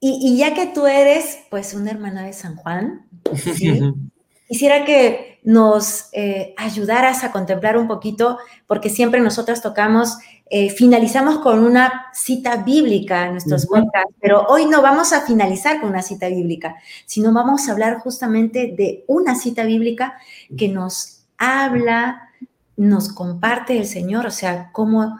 y, 0.00 0.36
ya 0.36 0.54
que 0.54 0.66
tú 0.66 0.86
eres, 0.86 1.38
pues, 1.50 1.74
una 1.74 1.90
hermana 1.90 2.24
de 2.26 2.32
San 2.32 2.56
Juan, 2.56 3.06
quisiera 4.48 4.84
que 4.84 5.40
nos 5.42 6.08
eh, 6.12 6.54
ayudaras 6.56 7.24
a 7.24 7.32
contemplar 7.32 7.76
un 7.78 7.88
poquito, 7.88 8.38
porque 8.66 8.90
siempre 8.90 9.20
nosotros 9.20 9.62
tocamos, 9.62 10.18
eh, 10.50 10.70
finalizamos 10.70 11.38
con 11.38 11.64
una 11.64 12.06
cita 12.12 12.56
bíblica 12.56 13.26
en 13.26 13.32
nuestros 13.32 13.66
podcasts, 13.66 14.14
pero 14.20 14.44
hoy 14.48 14.66
no 14.66 14.82
vamos 14.82 15.12
a 15.12 15.22
finalizar 15.22 15.80
con 15.80 15.90
una 15.90 16.02
cita 16.02 16.28
bíblica, 16.28 16.76
sino 17.06 17.32
vamos 17.32 17.68
a 17.68 17.72
hablar 17.72 17.98
justamente 17.98 18.74
de 18.76 19.04
una 19.06 19.34
cita 19.34 19.64
bíblica 19.64 20.18
que 20.56 20.68
nos 20.68 21.24
habla, 21.38 22.30
nos 22.76 23.08
comparte 23.08 23.78
el 23.78 23.86
Señor, 23.86 24.26
o 24.26 24.30
sea, 24.30 24.70
cómo 24.72 25.18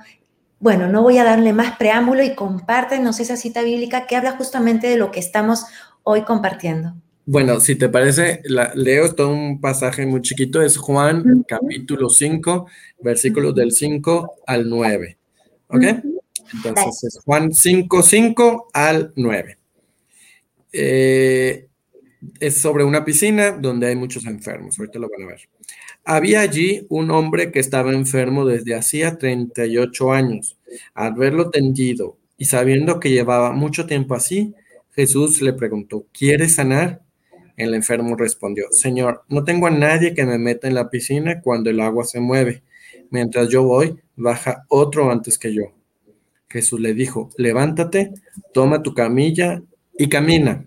bueno, 0.66 0.88
no 0.88 1.00
voy 1.00 1.16
a 1.18 1.22
darle 1.22 1.52
más 1.52 1.76
preámbulo 1.76 2.24
y 2.24 2.34
compártenos 2.34 3.20
esa 3.20 3.36
cita 3.36 3.62
bíblica 3.62 4.08
que 4.08 4.16
habla 4.16 4.32
justamente 4.32 4.88
de 4.88 4.96
lo 4.96 5.12
que 5.12 5.20
estamos 5.20 5.64
hoy 6.02 6.22
compartiendo. 6.22 6.92
Bueno, 7.24 7.60
si 7.60 7.76
te 7.76 7.88
parece, 7.88 8.42
leo 8.74 9.14
todo 9.14 9.28
un 9.28 9.60
pasaje 9.60 10.04
muy 10.06 10.22
chiquito, 10.22 10.60
es 10.60 10.76
Juan 10.76 11.44
capítulo 11.46 12.08
5, 12.08 12.66
versículos 13.00 13.54
del 13.54 13.70
5 13.70 14.38
al 14.44 14.68
9. 14.68 15.16
¿Ok? 15.68 15.82
Entonces 16.54 17.04
es 17.04 17.20
Juan 17.24 17.54
5, 17.54 18.02
5 18.02 18.70
al 18.72 19.12
9. 19.14 19.58
Eh, 20.72 21.68
es 22.40 22.60
sobre 22.60 22.82
una 22.82 23.04
piscina 23.04 23.52
donde 23.52 23.86
hay 23.86 23.94
muchos 23.94 24.26
enfermos, 24.26 24.80
ahorita 24.80 24.98
lo 24.98 25.08
van 25.08 25.22
a 25.22 25.26
ver. 25.26 25.48
Había 26.04 26.40
allí 26.40 26.86
un 26.88 27.12
hombre 27.12 27.52
que 27.52 27.60
estaba 27.60 27.92
enfermo 27.92 28.44
desde 28.46 28.74
hacía 28.74 29.18
38 29.18 30.12
años. 30.12 30.55
Al 30.94 31.14
verlo 31.14 31.50
tendido 31.50 32.16
y 32.38 32.46
sabiendo 32.46 33.00
que 33.00 33.10
llevaba 33.10 33.52
mucho 33.52 33.86
tiempo 33.86 34.14
así, 34.14 34.54
Jesús 34.92 35.42
le 35.42 35.52
preguntó, 35.52 36.06
¿quieres 36.12 36.54
sanar? 36.54 37.02
El 37.56 37.74
enfermo 37.74 38.16
respondió, 38.16 38.66
Señor, 38.70 39.24
no 39.28 39.44
tengo 39.44 39.66
a 39.66 39.70
nadie 39.70 40.14
que 40.14 40.26
me 40.26 40.38
meta 40.38 40.68
en 40.68 40.74
la 40.74 40.90
piscina 40.90 41.40
cuando 41.40 41.70
el 41.70 41.80
agua 41.80 42.04
se 42.04 42.20
mueve. 42.20 42.62
Mientras 43.10 43.48
yo 43.48 43.62
voy, 43.62 43.98
baja 44.16 44.64
otro 44.68 45.10
antes 45.10 45.38
que 45.38 45.54
yo. 45.54 45.72
Jesús 46.48 46.80
le 46.80 46.94
dijo, 46.94 47.30
levántate, 47.36 48.12
toma 48.52 48.82
tu 48.82 48.94
camilla 48.94 49.62
y 49.98 50.08
camina. 50.08 50.64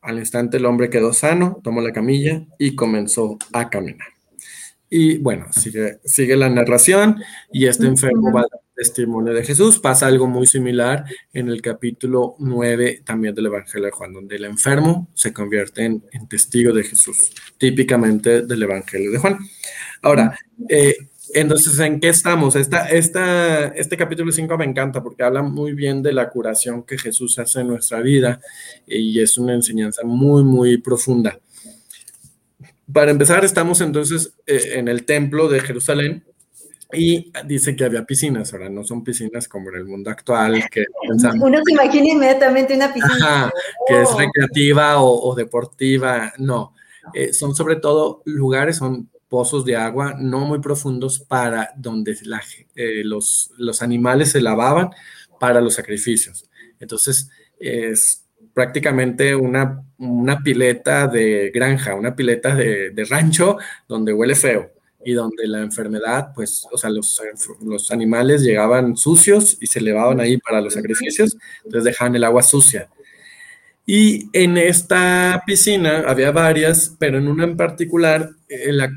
Al 0.00 0.18
instante 0.18 0.56
el 0.56 0.66
hombre 0.66 0.88
quedó 0.88 1.12
sano, 1.12 1.60
tomó 1.62 1.80
la 1.80 1.92
camilla 1.92 2.46
y 2.58 2.74
comenzó 2.74 3.38
a 3.52 3.68
caminar. 3.68 4.08
Y 4.88 5.18
bueno, 5.18 5.46
sigue, 5.52 5.98
sigue 6.04 6.36
la 6.36 6.48
narración 6.48 7.22
y 7.52 7.66
este 7.66 7.86
enfermo 7.86 8.32
va 8.32 8.44
testimonio 8.80 9.34
de 9.34 9.44
Jesús. 9.44 9.78
Pasa 9.78 10.06
algo 10.06 10.26
muy 10.26 10.46
similar 10.46 11.04
en 11.34 11.50
el 11.50 11.60
capítulo 11.60 12.34
9 12.38 13.02
también 13.04 13.34
del 13.34 13.46
Evangelio 13.46 13.84
de 13.84 13.92
Juan, 13.92 14.14
donde 14.14 14.36
el 14.36 14.46
enfermo 14.46 15.06
se 15.12 15.34
convierte 15.34 15.84
en, 15.84 16.02
testigo 16.30 16.72
de 16.72 16.84
Jesús, 16.84 17.30
típicamente 17.58 18.40
del 18.40 18.62
Evangelio 18.62 19.10
de 19.10 19.18
Juan. 19.18 19.38
Ahora, 20.00 20.38
eh, 20.66 20.96
entonces, 21.34 21.78
¿en 21.78 22.00
qué 22.00 22.08
estamos? 22.08 22.56
Esta, 22.56 22.88
este 22.88 23.96
capítulo 23.98 24.32
5 24.32 24.56
me 24.56 24.64
encanta 24.64 25.02
porque 25.02 25.24
habla 25.24 25.42
muy 25.42 25.74
bien 25.74 26.02
de 26.02 26.14
la 26.14 26.30
curación 26.30 26.82
que 26.82 26.96
Jesús 26.96 27.38
hace 27.38 27.60
en 27.60 27.68
nuestra 27.68 28.00
vida 28.00 28.40
y 28.86 29.20
es 29.20 29.36
una 29.36 29.52
enseñanza 29.52 30.04
muy, 30.04 30.42
muy 30.42 30.78
profunda. 30.78 31.38
Para 32.90 33.10
empezar, 33.10 33.44
estamos 33.44 33.82
entonces 33.82 34.32
eh, 34.46 34.72
en 34.76 34.88
el 34.88 35.04
templo 35.04 35.48
de 35.48 35.60
Jerusalén 35.60 36.24
y 36.92 37.32
dice 37.46 37.76
que 37.76 37.84
había 37.84 38.04
piscinas, 38.04 38.52
ahora 38.52 38.68
no 38.68 38.84
son 38.84 39.04
piscinas 39.04 39.48
como 39.48 39.70
en 39.70 39.76
el 39.76 39.84
mundo 39.84 40.10
actual 40.10 40.64
que 40.70 40.84
Uno 41.40 41.58
se 41.64 41.72
imagina 41.72 42.08
inmediatamente 42.08 42.74
una 42.74 42.92
piscina. 42.92 43.52
que 43.86 44.02
es 44.02 44.08
oh. 44.12 44.18
recreativa 44.18 45.02
o, 45.02 45.34
deportiva, 45.34 46.32
no. 46.38 46.74
Eh, 47.14 47.32
son 47.32 47.54
sobre 47.54 47.76
todo 47.76 48.22
lugares, 48.24 48.76
son 48.76 49.08
pozos 49.28 49.64
de 49.64 49.76
agua 49.76 50.16
no 50.18 50.40
muy 50.40 50.58
profundos 50.58 51.20
para 51.20 51.70
donde 51.76 52.16
eh, 52.74 53.02
los, 53.04 53.52
los 53.56 53.80
animales 53.80 54.32
se 54.32 54.40
lavaban 54.40 54.90
para 55.38 55.60
los 55.60 55.74
sacrificios. 55.74 56.50
Entonces, 56.80 57.30
es 57.58 58.26
prácticamente 58.52 59.34
una, 59.34 59.82
una 59.98 60.42
pileta 60.42 61.06
de 61.06 61.50
granja, 61.54 61.94
una 61.94 62.14
pileta 62.16 62.54
de, 62.54 63.06
rancho 63.08 63.58
donde 63.88 64.12
huele 64.12 64.34
feo 64.34 64.70
y 65.04 65.12
donde 65.12 65.46
la 65.46 65.60
enfermedad, 65.60 66.32
pues, 66.34 66.66
o 66.70 66.76
sea, 66.76 66.90
los, 66.90 67.20
los 67.62 67.90
animales 67.90 68.42
llegaban 68.42 68.96
sucios 68.96 69.56
y 69.60 69.66
se 69.66 69.80
lavaban 69.80 70.20
ahí 70.20 70.38
para 70.38 70.60
los 70.60 70.74
sacrificios, 70.74 71.36
entonces 71.64 71.84
dejaban 71.84 72.16
el 72.16 72.24
agua 72.24 72.42
sucia. 72.42 72.88
Y 73.86 74.28
en 74.32 74.56
esta 74.58 75.42
piscina 75.46 76.04
había 76.06 76.30
varias, 76.30 76.94
pero 76.98 77.18
en 77.18 77.28
una 77.28 77.44
en 77.44 77.56
particular, 77.56 78.30
eh, 78.48 78.72
la 78.72 78.90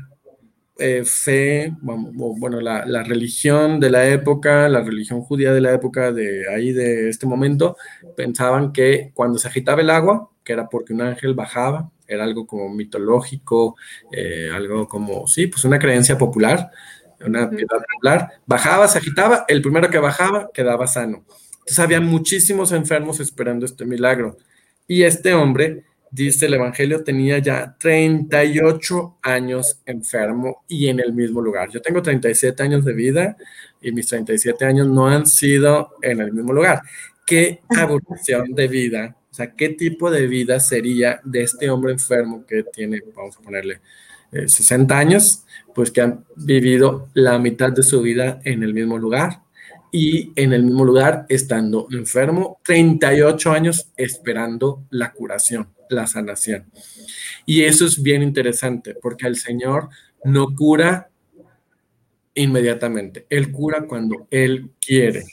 eh, 0.78 1.04
fe, 1.04 1.72
bueno, 1.80 2.60
la, 2.60 3.02
religión 3.04 3.78
de 3.78 3.90
la 3.90 4.08
época, 4.08 4.68
la 4.68 4.82
religión 4.82 5.20
judía 5.22 5.52
de 5.52 5.60
la 5.60 5.72
época 5.72 6.10
de 6.12 6.48
ahí, 6.52 6.72
de 6.72 7.08
este 7.08 7.26
momento, 7.26 7.76
pensaban 8.16 8.72
que 8.72 9.12
cuando 9.14 9.38
se 9.38 9.48
agitaba 9.48 9.82
el 9.82 9.90
agua, 9.90 10.30
que 10.42 10.52
era 10.52 10.68
porque 10.68 10.92
un 10.92 11.02
ángel 11.02 11.34
bajaba, 11.34 11.90
era 12.06 12.24
algo 12.24 12.46
como 12.46 12.68
mitológico, 12.68 13.76
eh, 14.12 14.50
algo 14.52 14.88
como, 14.88 15.26
sí, 15.26 15.46
pues 15.46 15.64
una 15.64 15.78
creencia 15.78 16.18
popular, 16.18 16.70
una 17.24 17.48
piedad 17.48 17.78
popular, 17.92 18.28
bajaba, 18.46 18.88
se 18.88 18.98
agitaba, 18.98 19.44
el 19.48 19.62
primero 19.62 19.88
que 19.88 19.98
bajaba 19.98 20.50
quedaba 20.52 20.86
sano. 20.86 21.24
Entonces 21.52 21.78
había 21.78 22.00
muchísimos 22.00 22.72
enfermos 22.72 23.20
esperando 23.20 23.64
este 23.64 23.86
milagro. 23.86 24.36
Y 24.86 25.04
este 25.04 25.32
hombre 25.32 25.84
dice 26.10 26.46
el 26.46 26.54
Evangelio, 26.54 27.02
tenía 27.02 27.38
ya 27.38 27.74
38 27.78 29.18
años 29.22 29.80
enfermo 29.86 30.64
y 30.68 30.88
en 30.88 31.00
el 31.00 31.12
mismo 31.12 31.40
lugar. 31.40 31.70
Yo 31.70 31.82
tengo 31.82 32.02
37 32.02 32.62
años 32.62 32.84
de 32.84 32.92
vida 32.92 33.36
y 33.80 33.90
mis 33.92 34.06
37 34.06 34.64
años 34.64 34.86
no 34.86 35.08
han 35.08 35.26
sido 35.26 35.94
en 36.02 36.20
el 36.20 36.32
mismo 36.32 36.52
lugar. 36.52 36.82
¿Qué 37.26 37.60
evolución 37.70 38.54
de 38.54 38.68
vida? 38.68 39.16
O 39.34 39.36
sea, 39.36 39.50
¿qué 39.50 39.70
tipo 39.70 40.12
de 40.12 40.28
vida 40.28 40.60
sería 40.60 41.20
de 41.24 41.42
este 41.42 41.68
hombre 41.68 41.90
enfermo 41.90 42.46
que 42.46 42.62
tiene, 42.62 43.02
vamos 43.16 43.36
a 43.36 43.40
ponerle, 43.40 43.80
60 44.30 44.94
eh, 44.94 44.96
años, 44.96 45.42
pues 45.74 45.90
que 45.90 46.02
han 46.02 46.24
vivido 46.36 47.08
la 47.14 47.36
mitad 47.40 47.72
de 47.72 47.82
su 47.82 48.00
vida 48.00 48.40
en 48.44 48.62
el 48.62 48.72
mismo 48.72 48.96
lugar? 48.96 49.42
y 49.96 50.32
en 50.34 50.52
el 50.52 50.64
mismo 50.64 50.84
lugar 50.84 51.24
estando 51.28 51.86
enfermo, 51.92 52.58
38 52.64 53.52
años 53.52 53.92
esperando 53.96 54.82
la 54.90 55.12
curación 55.12 55.68
la 55.88 56.06
sanación. 56.06 56.64
Y 57.46 57.62
eso 57.62 57.86
es 57.86 58.02
bien 58.02 58.22
interesante 58.22 58.94
porque 58.94 59.26
el 59.26 59.36
Señor 59.36 59.88
no 60.24 60.54
cura 60.54 61.10
inmediatamente, 62.34 63.26
Él 63.30 63.52
cura 63.52 63.86
cuando 63.86 64.26
Él 64.30 64.70
quiere. 64.84 65.24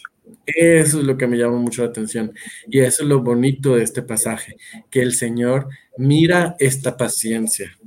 Eso 0.46 1.00
es 1.00 1.06
lo 1.06 1.18
que 1.18 1.28
me 1.28 1.38
llama 1.38 1.58
mucho 1.58 1.84
la 1.84 1.90
atención 1.90 2.34
y 2.68 2.80
eso 2.80 3.04
es 3.04 3.10
lo 3.10 3.22
bonito 3.22 3.76
de 3.76 3.84
este 3.84 4.02
pasaje, 4.02 4.58
que 4.90 5.02
el 5.02 5.14
Señor 5.14 5.68
mira 5.98 6.56
esta 6.60 6.98
paciencia, 6.98 7.78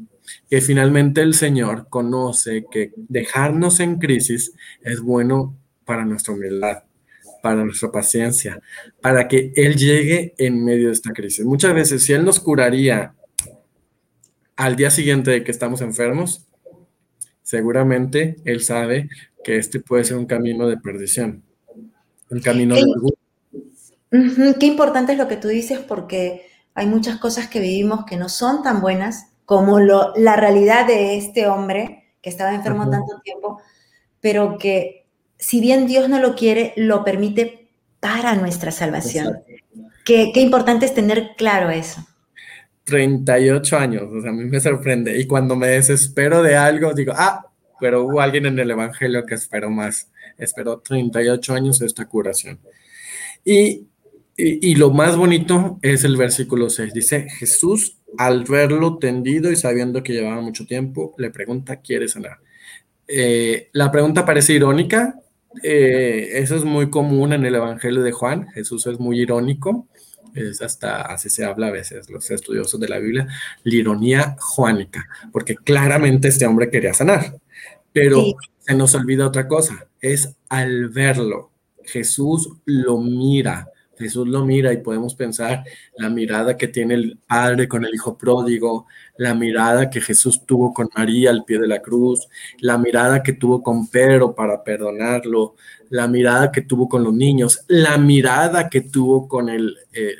que 0.49 0.61
finalmente 0.61 1.21
el 1.21 1.35
Señor 1.35 1.89
conoce 1.89 2.67
que 2.71 2.93
dejarnos 2.97 3.81
en 3.81 3.99
crisis 3.99 4.53
es 4.83 5.01
bueno 5.01 5.57
para 5.85 6.05
nuestra 6.05 6.35
humildad, 6.35 6.85
para 7.43 7.65
nuestra 7.65 7.91
paciencia, 7.91 8.61
para 9.01 9.29
que 9.29 9.53
Él 9.57 9.77
llegue 9.77 10.35
en 10.39 10.65
medio 10.65 10.87
de 10.87 10.95
esta 10.95 11.13
crisis. 11.13 11.45
Muchas 11.45 11.75
veces, 11.75 12.03
si 12.05 12.13
Él 12.13 12.25
nos 12.25 12.41
curaría 12.41 13.15
al 14.57 14.77
día 14.77 14.91
siguiente 14.91 15.31
de 15.31 15.45
que 15.45 15.51
estamos 15.51 15.81
enfermos, 15.81 16.47
seguramente 17.43 18.37
Él 18.45 18.61
sabe 18.61 19.09
que 19.43 19.59
este 19.59 19.81
puede 19.81 20.05
ser 20.05 20.17
un 20.17 20.27
camino 20.27 20.69
de 20.69 20.79
perdición, 20.79 21.43
un 22.35 22.41
camino 22.41 22.75
de 22.75 22.83
Qué 24.61 24.67
importante 24.67 25.13
es 25.13 25.19
lo 25.19 25.27
que 25.27 25.37
tú 25.37 25.49
dices 25.49 25.81
porque 25.81 26.47
hay 26.75 26.87
muchas 26.87 27.19
cosas 27.19 27.49
que 27.49 27.61
vivimos 27.61 28.05
que 28.05 28.17
no 28.17 28.29
son 28.29 28.63
tan 28.63 28.81
buenas 28.81 29.33
como 29.45 29.81
lo, 29.81 30.13
la 30.17 30.37
realidad 30.37 30.87
de 30.87 31.17
este 31.17 31.47
hombre 31.47 32.15
que 32.23 32.31
estaba 32.31 32.55
enfermo 32.55 32.89
tanto 32.89 33.21
tiempo, 33.23 33.61
pero 34.21 34.57
que 34.59 35.07
si 35.39 35.61
bien 35.61 35.87
Dios 35.87 36.09
no 36.09 36.21
lo 36.21 36.35
quiere, 36.35 36.73
lo 36.77 37.05
permite 37.05 37.69
para 38.01 38.35
nuestra 38.35 38.71
salvación. 38.71 39.43
Qué, 40.05 40.33
importante 40.37 40.87
es 40.87 40.95
tener 40.95 41.31
claro 41.37 41.71
eso. 41.71 42.07
38 42.85 43.79
años, 43.79 44.03
o 44.11 44.21
sea, 44.21 44.31
a 44.31 44.35
mí 44.35 44.45
me 44.45 44.61
sorprende. 44.61 45.19
Y 45.19 45.27
cuando 45.27 45.57
me 45.57 45.69
desespero 45.69 46.43
de 46.43 46.57
algo, 46.57 46.93
digo, 46.93 47.13
ah, 47.17 47.47
pero 47.81 48.05
hubo 48.05 48.21
alguien 48.21 48.47
en 48.47 48.59
el 48.59 48.71
Evangelio 48.71 49.25
que 49.25 49.35
esperó 49.35 49.71
más. 49.71 50.11
Esperó 50.39 50.79
38 50.79 51.55
años 51.55 51.81
esta 51.81 52.07
curación. 52.07 52.59
Y, 53.45 53.87
y, 54.37 54.75
lo 54.75 54.91
más 54.91 55.17
bonito 55.17 55.79
es 55.83 56.05
el 56.05 56.17
versículo 56.17 56.71
6. 56.71 56.93
Dice, 56.93 57.29
Jesús, 57.29 57.99
al 58.19 58.45
verlo 58.45 58.99
tendido 58.99 59.51
y 59.51 59.57
sabiendo 59.57 60.03
que 60.03 60.13
llevaba 60.13 60.41
mucho 60.41 60.67
tiempo, 60.67 61.15
le 61.19 61.31
pregunta, 61.31 61.77
¿quiere 61.77 62.09
sanar? 62.09 62.39
Eh, 63.07 63.69
la 63.73 63.93
pregunta 63.93 64.25
parece 64.25 64.55
irónica, 64.55 65.21
eh, 65.63 66.31
eso 66.35 66.57
es 66.57 66.65
muy 66.65 66.91
común 66.91 67.33
en 67.33 67.45
el 67.45 67.55
Evangelio 67.55 68.03
de 68.03 68.13
Juan. 68.13 68.49
Jesús 68.55 68.87
es 68.87 68.99
muy 68.99 69.21
irónico. 69.21 69.87
Es 70.35 70.63
hasta 70.63 71.03
así 71.03 71.31
se 71.31 71.45
habla 71.45 71.69
a 71.69 71.71
veces 71.71 72.11
los 72.11 72.29
estudiosos 72.31 72.81
de 72.81 72.89
la 72.89 72.99
Biblia, 72.99 73.29
la 73.63 73.75
ironía 73.75 74.37
juánica, 74.41 75.09
porque 75.33 75.55
claramente 75.55 76.27
este 76.27 76.45
hombre 76.45 76.71
quería 76.71 76.93
sanar, 76.93 77.37
pero 77.93 78.35
se 78.67 78.75
nos 78.75 78.95
olvida 78.95 79.27
otra 79.27 79.47
cosa, 79.47 79.87
es 80.01 80.37
al 80.49 80.89
verlo, 80.89 81.51
Jesús 81.85 82.51
lo 82.65 82.99
mira, 82.99 83.69
Jesús 83.99 84.27
lo 84.27 84.45
mira 84.45 84.73
y 84.73 84.79
podemos 84.79 85.15
pensar 85.15 85.65
la 85.97 86.09
mirada 86.09 86.57
que 86.57 86.69
tiene 86.69 86.95
el 86.95 87.19
Padre 87.27 87.69
con 87.69 87.85
el 87.85 87.95
Hijo 87.95 88.17
pródigo, 88.17 88.87
la 89.19 89.35
mirada 89.35 89.91
que 89.91 90.01
Jesús 90.01 90.45
tuvo 90.47 90.73
con 90.73 90.89
María 90.97 91.31
al 91.31 91.45
pie 91.45 91.59
de 91.59 91.69
la 91.69 91.81
cruz, 91.81 92.27
la 92.61 92.79
mirada 92.79 93.23
que 93.23 93.35
tuvo 93.35 93.63
con 93.63 93.89
Pedro 93.89 94.35
para 94.35 94.65
perdonarlo, 94.65 95.55
la 95.91 96.09
mirada 96.09 96.51
que 96.51 96.63
tuvo 96.63 96.89
con 96.89 97.05
los 97.05 97.15
niños, 97.15 97.65
la 97.69 97.99
mirada 97.99 98.69
que 98.69 98.81
tuvo 98.81 99.29
con 99.29 99.49
el, 99.49 99.77
eh, 99.93 100.17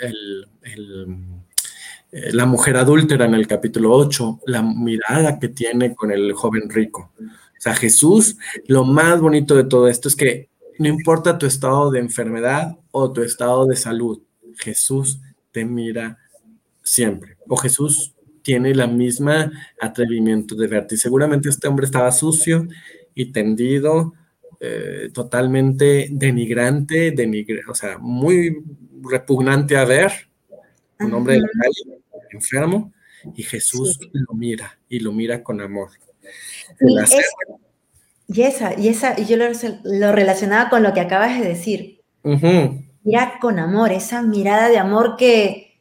eh, 0.63 2.33
la 2.33 2.47
mujer 2.47 2.77
adúltera 2.77 3.25
en 3.25 3.35
el 3.35 3.47
capítulo 3.49 3.93
8, 3.93 4.41
la 4.47 4.63
mirada 4.63 5.39
que 5.39 5.49
tiene 5.49 5.95
con 5.95 6.13
el 6.13 6.33
joven 6.33 6.71
rico. 6.71 7.13
Sea, 7.65 7.75
Jesús, 7.75 8.37
lo 8.67 8.85
más 8.85 9.23
bonito 9.23 9.55
de 9.55 9.65
todo 9.65 9.89
esto 9.89 10.09
es 10.09 10.17
que 10.17 10.51
no 10.79 10.87
importa 10.87 11.39
tu 11.39 11.47
estado 11.47 11.91
de 11.91 11.99
enfermedad 11.99 12.77
o 12.91 13.11
tu 13.11 13.23
estado 13.23 13.65
de 13.65 13.75
salud, 13.75 14.21
Jesús 14.59 15.23
te 15.51 15.65
mira 15.65 16.19
siempre. 16.83 17.39
O 17.49 17.57
Jesús 17.57 18.15
tiene 18.43 18.75
la 18.75 18.87
misma 18.87 19.51
atrevimiento 19.81 20.55
de 20.55 20.67
verte. 20.67 20.97
Y 20.97 20.99
seguramente 20.99 21.49
este 21.49 21.67
hombre 21.67 21.87
estaba 21.87 22.13
sucio 22.13 22.69
y 23.15 23.33
tendido, 23.33 24.13
eh, 24.61 25.09
totalmente 25.15 26.09
denigrante, 26.11 27.15
o 27.67 27.75
sea, 27.75 27.97
muy 27.97 28.63
repugnante 29.03 29.79
a 29.79 29.87
ver. 29.87 30.13
Un 31.01 31.15
hombre 31.15 31.41
enfermo, 32.31 32.93
y 33.35 33.43
Jesús 33.43 33.99
lo 34.13 34.35
mira 34.35 34.79
y 34.87 34.99
lo 34.99 35.13
mira 35.13 35.43
con 35.43 35.63
amor. 35.63 35.89
Y 38.27 38.43
esa, 38.43 38.79
y 38.79 38.89
esa, 38.89 39.19
y 39.19 39.27
yo 39.27 39.37
lo, 39.37 40.13
relacionaba 40.13 40.71
con 40.71 40.83
lo 40.83 40.95
que 40.95 41.01
acabas 41.01 41.39
de 41.39 41.47
decir. 41.47 42.01
Mira 42.23 43.35
con 43.41 43.59
amor, 43.59 43.93
esa 43.93 44.23
mirada 44.23 44.69
de 44.69 44.79
amor 44.79 45.17
que, 45.19 45.79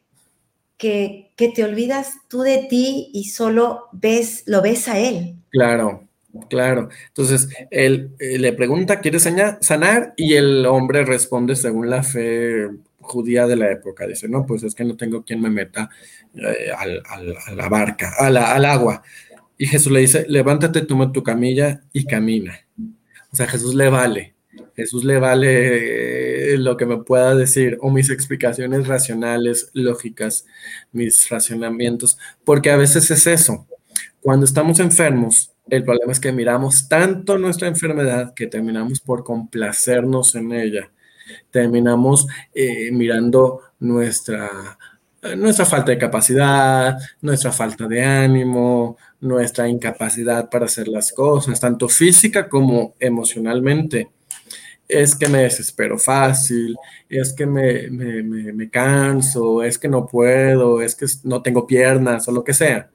que, 0.76 1.32
que, 1.36 1.48
te 1.48 1.64
olvidas 1.64 2.12
tú 2.28 2.42
de 2.42 2.66
ti 2.68 3.10
y 3.14 3.24
solo 3.24 3.88
ves, 3.92 4.42
lo 4.46 4.60
ves 4.60 4.88
a 4.88 4.98
él. 4.98 5.36
Claro, 5.48 6.06
claro. 6.50 6.90
Entonces, 7.08 7.48
él, 7.70 8.10
eh, 8.18 8.38
le 8.38 8.52
pregunta, 8.52 9.00
¿quieres 9.00 9.26
sanar? 9.60 10.12
Y 10.16 10.34
el 10.34 10.66
hombre 10.66 11.06
responde 11.06 11.56
según 11.56 11.88
la 11.88 12.02
fe 12.02 12.68
judía 13.00 13.46
de 13.46 13.56
la 13.56 13.70
época. 13.70 14.06
Dice, 14.06 14.28
no, 14.28 14.44
pues 14.44 14.62
es 14.64 14.74
que 14.74 14.84
no 14.84 14.96
tengo 14.96 15.24
quien 15.24 15.40
me 15.40 15.48
meta 15.48 15.88
eh, 16.34 16.70
a 16.76 17.52
la 17.54 17.68
barca, 17.68 18.12
al 18.18 18.36
agua. 18.36 19.02
Y 19.56 19.66
Jesús 19.66 19.92
le 19.92 20.00
dice, 20.00 20.26
levántate, 20.28 20.82
toma 20.82 21.12
tu 21.12 21.22
camilla 21.22 21.82
y 21.92 22.04
camina. 22.06 22.58
O 23.32 23.36
sea, 23.36 23.46
Jesús 23.46 23.74
le 23.74 23.88
vale. 23.88 24.34
Jesús 24.76 25.04
le 25.04 25.18
vale 25.18 26.56
lo 26.58 26.76
que 26.76 26.86
me 26.86 26.98
pueda 26.98 27.34
decir 27.34 27.78
o 27.80 27.90
mis 27.90 28.10
explicaciones 28.10 28.86
racionales, 28.86 29.70
lógicas, 29.72 30.46
mis 30.92 31.28
racionamientos, 31.28 32.18
porque 32.44 32.70
a 32.70 32.76
veces 32.76 33.10
es 33.10 33.26
eso. 33.26 33.66
Cuando 34.20 34.46
estamos 34.46 34.80
enfermos, 34.80 35.52
el 35.68 35.84
problema 35.84 36.12
es 36.12 36.20
que 36.20 36.32
miramos 36.32 36.88
tanto 36.88 37.38
nuestra 37.38 37.68
enfermedad 37.68 38.34
que 38.34 38.46
terminamos 38.46 39.00
por 39.00 39.24
complacernos 39.24 40.34
en 40.34 40.52
ella. 40.52 40.90
Terminamos 41.50 42.26
eh, 42.54 42.90
mirando 42.92 43.60
nuestra 43.78 44.76
nuestra 45.36 45.64
falta 45.64 45.90
de 45.92 45.98
capacidad, 45.98 46.98
nuestra 47.22 47.50
falta 47.50 47.86
de 47.86 48.04
ánimo, 48.04 48.96
nuestra 49.24 49.68
incapacidad 49.68 50.48
para 50.50 50.66
hacer 50.66 50.88
las 50.88 51.12
cosas, 51.12 51.60
tanto 51.60 51.88
física 51.88 52.48
como 52.48 52.94
emocionalmente. 53.00 54.10
Es 54.86 55.14
que 55.16 55.28
me 55.28 55.42
desespero 55.44 55.98
fácil, 55.98 56.76
es 57.08 57.32
que 57.32 57.46
me, 57.46 57.88
me, 57.90 58.70
canso, 58.70 59.62
es 59.62 59.78
que 59.78 59.88
no 59.88 60.06
puedo, 60.06 60.82
es 60.82 60.94
que 60.94 61.06
no 61.24 61.40
tengo 61.42 61.66
piernas 61.66 62.28
o 62.28 62.32
lo 62.32 62.44
que 62.44 62.52
sea. 62.52 62.90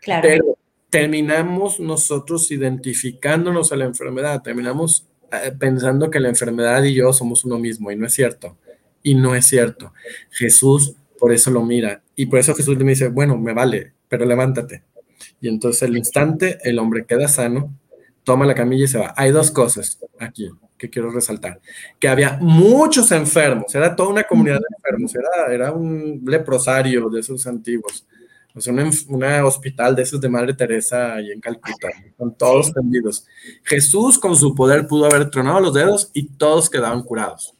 Claro. 0.00 0.22
Pero 0.22 0.58
terminamos 0.90 1.80
nosotros 1.80 2.50
identificándonos 2.50 3.72
a 3.72 3.76
la 3.76 3.84
enfermedad, 3.84 4.42
terminamos 4.42 5.08
eh, 5.32 5.52
pensando 5.58 6.08
que 6.08 6.20
la 6.20 6.28
enfermedad 6.28 6.84
y 6.84 6.94
yo 6.94 7.12
somos 7.12 7.44
uno 7.44 7.58
mismo 7.58 7.90
y 7.90 7.96
no 7.96 8.06
es 8.06 8.14
cierto. 8.14 8.56
Y 9.02 9.14
no 9.14 9.34
es 9.34 9.46
cierto. 9.46 9.92
Jesús 10.30 10.94
por 11.18 11.32
eso 11.32 11.50
lo 11.50 11.62
mira. 11.62 12.02
Y 12.16 12.26
por 12.26 12.38
eso 12.38 12.54
Jesús 12.54 12.78
le 12.78 12.84
dice, 12.84 13.08
bueno, 13.08 13.36
me 13.36 13.52
vale, 13.52 13.92
pero 14.08 14.24
levántate. 14.24 14.82
Y 15.40 15.48
entonces 15.48 15.82
el 15.82 15.96
instante 15.96 16.58
el 16.62 16.78
hombre 16.78 17.04
queda 17.06 17.28
sano, 17.28 17.74
toma 18.24 18.46
la 18.46 18.54
camilla 18.54 18.84
y 18.84 18.88
se 18.88 18.98
va. 18.98 19.14
Hay 19.16 19.30
dos 19.30 19.50
cosas 19.50 19.98
aquí 20.18 20.50
que 20.76 20.88
quiero 20.88 21.10
resaltar. 21.10 21.60
Que 21.98 22.08
había 22.08 22.38
muchos 22.40 23.10
enfermos, 23.12 23.74
era 23.74 23.94
toda 23.94 24.10
una 24.10 24.24
comunidad 24.24 24.58
de 24.58 24.76
enfermos, 24.76 25.14
era, 25.14 25.52
era 25.52 25.72
un 25.72 26.22
leprosario 26.24 27.08
de 27.10 27.20
esos 27.20 27.46
antiguos. 27.46 28.06
O 28.54 28.60
sea, 28.60 28.72
un 28.72 29.24
hospital 29.44 29.94
de 29.94 30.02
esos 30.02 30.20
de 30.20 30.28
Madre 30.28 30.52
Teresa 30.54 31.14
ahí 31.14 31.30
en 31.30 31.40
Calcuta, 31.40 31.88
con 32.16 32.34
todos 32.34 32.72
tendidos. 32.72 33.24
Jesús 33.62 34.18
con 34.18 34.34
su 34.34 34.54
poder 34.54 34.88
pudo 34.88 35.06
haber 35.06 35.30
tronado 35.30 35.60
los 35.60 35.74
dedos 35.74 36.10
y 36.12 36.30
todos 36.30 36.68
quedaban 36.68 37.02
curados. 37.02 37.54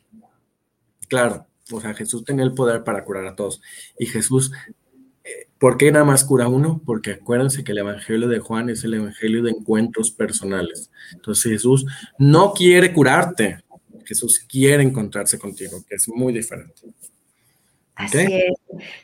Claro, 1.08 1.46
o 1.70 1.80
sea, 1.80 1.94
Jesús 1.94 2.24
tenía 2.24 2.44
el 2.44 2.52
poder 2.52 2.82
para 2.82 3.04
curar 3.04 3.26
a 3.26 3.36
todos. 3.36 3.60
Y 3.98 4.06
Jesús, 4.06 4.50
¿por 5.58 5.76
qué 5.76 5.90
nada 5.92 6.04
más 6.04 6.24
cura 6.24 6.48
uno? 6.48 6.80
Porque 6.84 7.12
acuérdense 7.12 7.64
que 7.64 7.72
el 7.72 7.78
Evangelio 7.78 8.28
de 8.28 8.38
Juan 8.38 8.70
es 8.70 8.84
el 8.84 8.94
Evangelio 8.94 9.42
de 9.42 9.50
encuentros 9.50 10.10
personales. 10.10 10.90
Entonces 11.12 11.52
Jesús 11.52 11.86
no 12.18 12.52
quiere 12.52 12.92
curarte, 12.92 13.62
Jesús 14.04 14.44
quiere 14.48 14.82
encontrarse 14.82 15.38
contigo, 15.38 15.84
que 15.88 15.96
es 15.96 16.08
muy 16.08 16.32
diferente. 16.32 16.82
Así 17.94 18.18
es. 18.18 18.54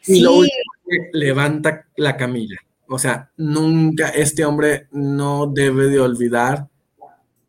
Y 0.06 0.20
lo 0.20 0.34
último 0.34 0.72
levanta 1.12 1.86
la 1.96 2.16
camilla. 2.16 2.56
O 2.86 2.98
sea, 2.98 3.30
nunca 3.36 4.10
este 4.10 4.44
hombre 4.44 4.86
no 4.92 5.46
debe 5.46 5.88
de 5.88 5.98
olvidar 5.98 6.68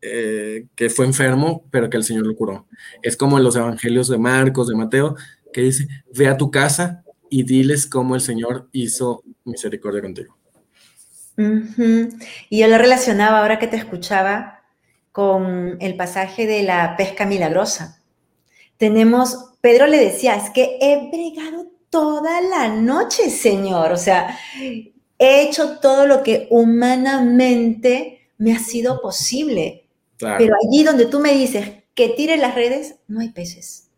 eh, 0.02 0.66
que 0.74 0.90
fue 0.90 1.06
enfermo, 1.06 1.64
pero 1.70 1.88
que 1.88 1.96
el 1.96 2.04
Señor 2.04 2.26
lo 2.26 2.36
curó. 2.36 2.66
Es 3.02 3.16
como 3.16 3.38
en 3.38 3.44
los 3.44 3.56
evangelios 3.56 4.08
de 4.08 4.18
Marcos, 4.18 4.68
de 4.68 4.74
Mateo, 4.74 5.16
que 5.52 5.62
dice, 5.62 5.88
ve 6.14 6.28
a 6.28 6.36
tu 6.36 6.50
casa 6.50 7.04
y 7.30 7.42
diles 7.42 7.86
cómo 7.86 8.14
el 8.14 8.20
Señor 8.20 8.68
hizo 8.72 9.22
misericordia 9.44 10.02
contigo. 10.02 10.36
Y 12.48 12.58
yo 12.58 12.68
lo 12.68 12.78
relacionaba 12.78 13.40
ahora 13.40 13.58
que 13.58 13.66
te 13.66 13.76
escuchaba 13.76 14.62
con 15.12 15.76
el 15.80 15.96
pasaje 15.96 16.46
de 16.46 16.62
la 16.62 16.96
pesca 16.96 17.26
milagrosa. 17.26 18.02
Tenemos, 18.76 19.52
Pedro 19.60 19.86
le 19.86 19.98
decía, 19.98 20.36
es 20.36 20.50
que 20.50 20.78
he 20.80 21.10
bregado 21.10 21.72
toda 21.90 22.40
la 22.40 22.68
noche, 22.68 23.30
Señor. 23.30 23.92
O 23.92 23.96
sea, 23.96 24.38
he 25.18 25.42
hecho 25.42 25.78
todo 25.78 26.06
lo 26.06 26.22
que 26.22 26.46
humanamente 26.50 28.30
me 28.38 28.52
ha 28.52 28.58
sido 28.58 29.00
posible. 29.00 29.88
Pero 30.18 30.54
allí 30.54 30.82
donde 30.82 31.06
tú 31.06 31.20
me 31.20 31.32
dices 31.34 31.84
que 31.94 32.10
tire 32.10 32.36
las 32.36 32.54
redes, 32.54 32.96
no 33.08 33.20
hay 33.20 33.30
peces. 33.30 33.90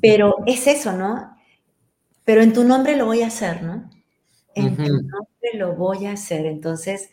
Pero 0.00 0.36
es 0.46 0.66
eso, 0.66 0.92
¿no? 0.92 1.35
Pero 2.26 2.42
en 2.42 2.52
tu 2.52 2.64
nombre 2.64 2.96
lo 2.96 3.06
voy 3.06 3.22
a 3.22 3.28
hacer, 3.28 3.62
¿no? 3.62 3.88
En 4.54 4.76
tu 4.76 4.82
nombre 4.82 5.50
lo 5.54 5.74
voy 5.76 6.06
a 6.06 6.12
hacer. 6.12 6.44
Entonces... 6.44 7.08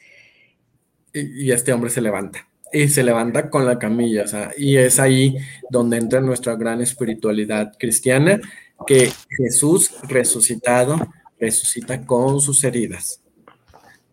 Y, 1.13 1.51
este 1.51 1.71
hombre 1.71 1.91
se 1.91 2.01
levanta. 2.01 2.47
Y 2.73 2.87
se 2.87 3.03
levanta 3.03 3.51
con 3.51 3.67
la 3.67 3.77
camilla, 3.77 4.23
o 4.23 4.27
sea, 4.27 4.51
y 4.57 4.77
es 4.77 4.99
ahí 4.99 5.37
donde 5.69 5.97
entra 5.97 6.19
nuestra 6.19 6.55
gran 6.55 6.81
espiritualidad 6.81 7.73
cristiana, 7.77 8.41
que 8.87 9.11
Jesús 9.29 9.91
resucitado 10.09 10.97
resucita 11.39 12.03
con 12.03 12.41
sus 12.41 12.63
heridas 12.63 13.23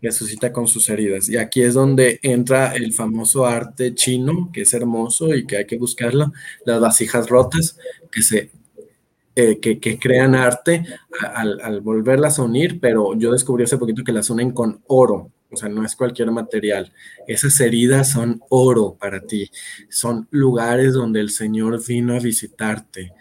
resucita 0.02 0.52
con 0.52 0.66
sus 0.66 0.88
heridas. 0.88 1.28
Y 1.28 1.36
aquí 1.36 1.62
es 1.62 1.74
donde 1.74 2.18
entra 2.22 2.74
el 2.74 2.92
famoso 2.92 3.46
arte 3.46 3.94
chino, 3.94 4.50
que 4.52 4.62
es 4.62 4.72
hermoso 4.74 5.34
y 5.34 5.46
que 5.46 5.58
hay 5.58 5.66
que 5.66 5.76
buscarlo, 5.76 6.32
las 6.64 6.80
vasijas 6.80 7.28
rotas, 7.28 7.76
que 8.10 8.22
se 8.22 8.50
que, 9.60 9.98
crean 9.98 10.34
arte 10.34 10.84
al, 11.34 11.80
volverlas 11.80 12.38
a 12.38 12.42
unir, 12.42 12.78
pero 12.80 13.14
yo 13.16 13.32
descubrí 13.32 13.64
hace 13.64 13.78
poquito 13.78 14.04
que 14.04 14.12
las 14.12 14.30
unen 14.30 14.52
con 14.52 14.82
oro, 14.86 15.30
o 15.50 15.56
sea, 15.56 15.68
no 15.68 15.84
es 15.84 15.96
cualquier 15.96 16.30
material. 16.30 16.92
Esas 17.26 17.58
heridas 17.60 18.10
son 18.10 18.40
oro 18.48 18.96
para 18.98 19.20
ti, 19.20 19.50
son 19.88 20.28
lugares 20.30 20.94
donde 20.94 21.20
el 21.20 21.30
Señor 21.30 21.84
vino 21.84 22.14
a 22.14 22.20
visitarte. 22.20 23.12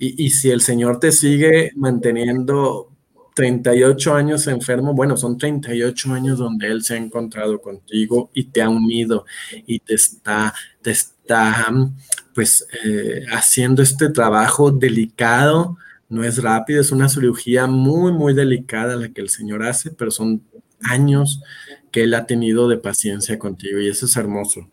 Y, 0.00 0.30
si 0.30 0.50
el 0.50 0.60
Señor 0.60 1.00
te 1.00 1.10
sigue 1.10 1.72
manteniendo 1.74 2.92
38 3.34 4.14
años 4.14 4.46
enfermo, 4.46 4.94
bueno, 4.94 5.16
son 5.16 5.36
38 5.36 6.12
años 6.12 6.38
donde 6.38 6.68
Él 6.68 6.84
se 6.84 6.94
ha 6.94 6.98
encontrado 6.98 7.60
contigo 7.60 8.30
y 8.32 8.44
te 8.44 8.62
ha 8.62 8.68
unido 8.68 9.24
y 9.66 9.80
te 9.80 9.94
está 9.94 10.54
pues 12.38 12.64
eh, 12.84 13.24
haciendo 13.32 13.82
este 13.82 14.10
trabajo 14.10 14.70
delicado, 14.70 15.76
no 16.08 16.22
es 16.22 16.40
rápido, 16.40 16.80
es 16.80 16.92
una 16.92 17.08
cirugía 17.08 17.66
muy, 17.66 18.12
muy 18.12 18.32
delicada 18.32 18.94
la 18.94 19.08
que 19.08 19.20
el 19.20 19.28
Señor 19.28 19.64
hace, 19.64 19.90
pero 19.90 20.12
son 20.12 20.44
años 20.82 21.42
que 21.90 22.04
Él 22.04 22.14
ha 22.14 22.26
tenido 22.26 22.68
de 22.68 22.76
paciencia 22.76 23.40
contigo 23.40 23.80
y 23.80 23.88
eso 23.88 24.06
es 24.06 24.16
hermoso, 24.16 24.70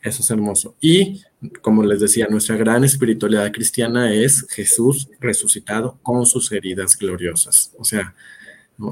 eso 0.00 0.22
es 0.22 0.30
hermoso. 0.30 0.76
Y 0.80 1.24
como 1.60 1.82
les 1.82 1.98
decía, 1.98 2.28
nuestra 2.30 2.54
gran 2.54 2.84
espiritualidad 2.84 3.50
cristiana 3.50 4.14
es 4.14 4.46
Jesús 4.50 5.08
resucitado 5.18 5.98
con 6.04 6.24
sus 6.24 6.52
heridas 6.52 6.96
gloriosas. 6.96 7.72
O 7.78 7.84
sea, 7.84 8.14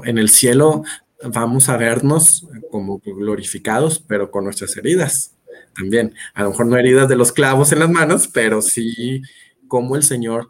en 0.03 0.17
el 0.17 0.27
cielo 0.27 0.83
vamos 1.23 1.69
a 1.69 1.77
vernos 1.77 2.45
como 2.71 2.99
glorificados, 2.99 4.03
pero 4.05 4.31
con 4.31 4.43
nuestras 4.43 4.75
heridas 4.75 5.36
también. 5.77 6.13
A 6.33 6.43
lo 6.43 6.49
mejor 6.49 6.65
no 6.65 6.77
heridas 6.77 7.07
de 7.07 7.15
los 7.15 7.31
clavos 7.31 7.71
en 7.71 7.79
las 7.79 7.89
manos, 7.89 8.27
pero 8.27 8.61
sí 8.61 9.21
como 9.67 9.95
el 9.95 10.03
Señor 10.03 10.49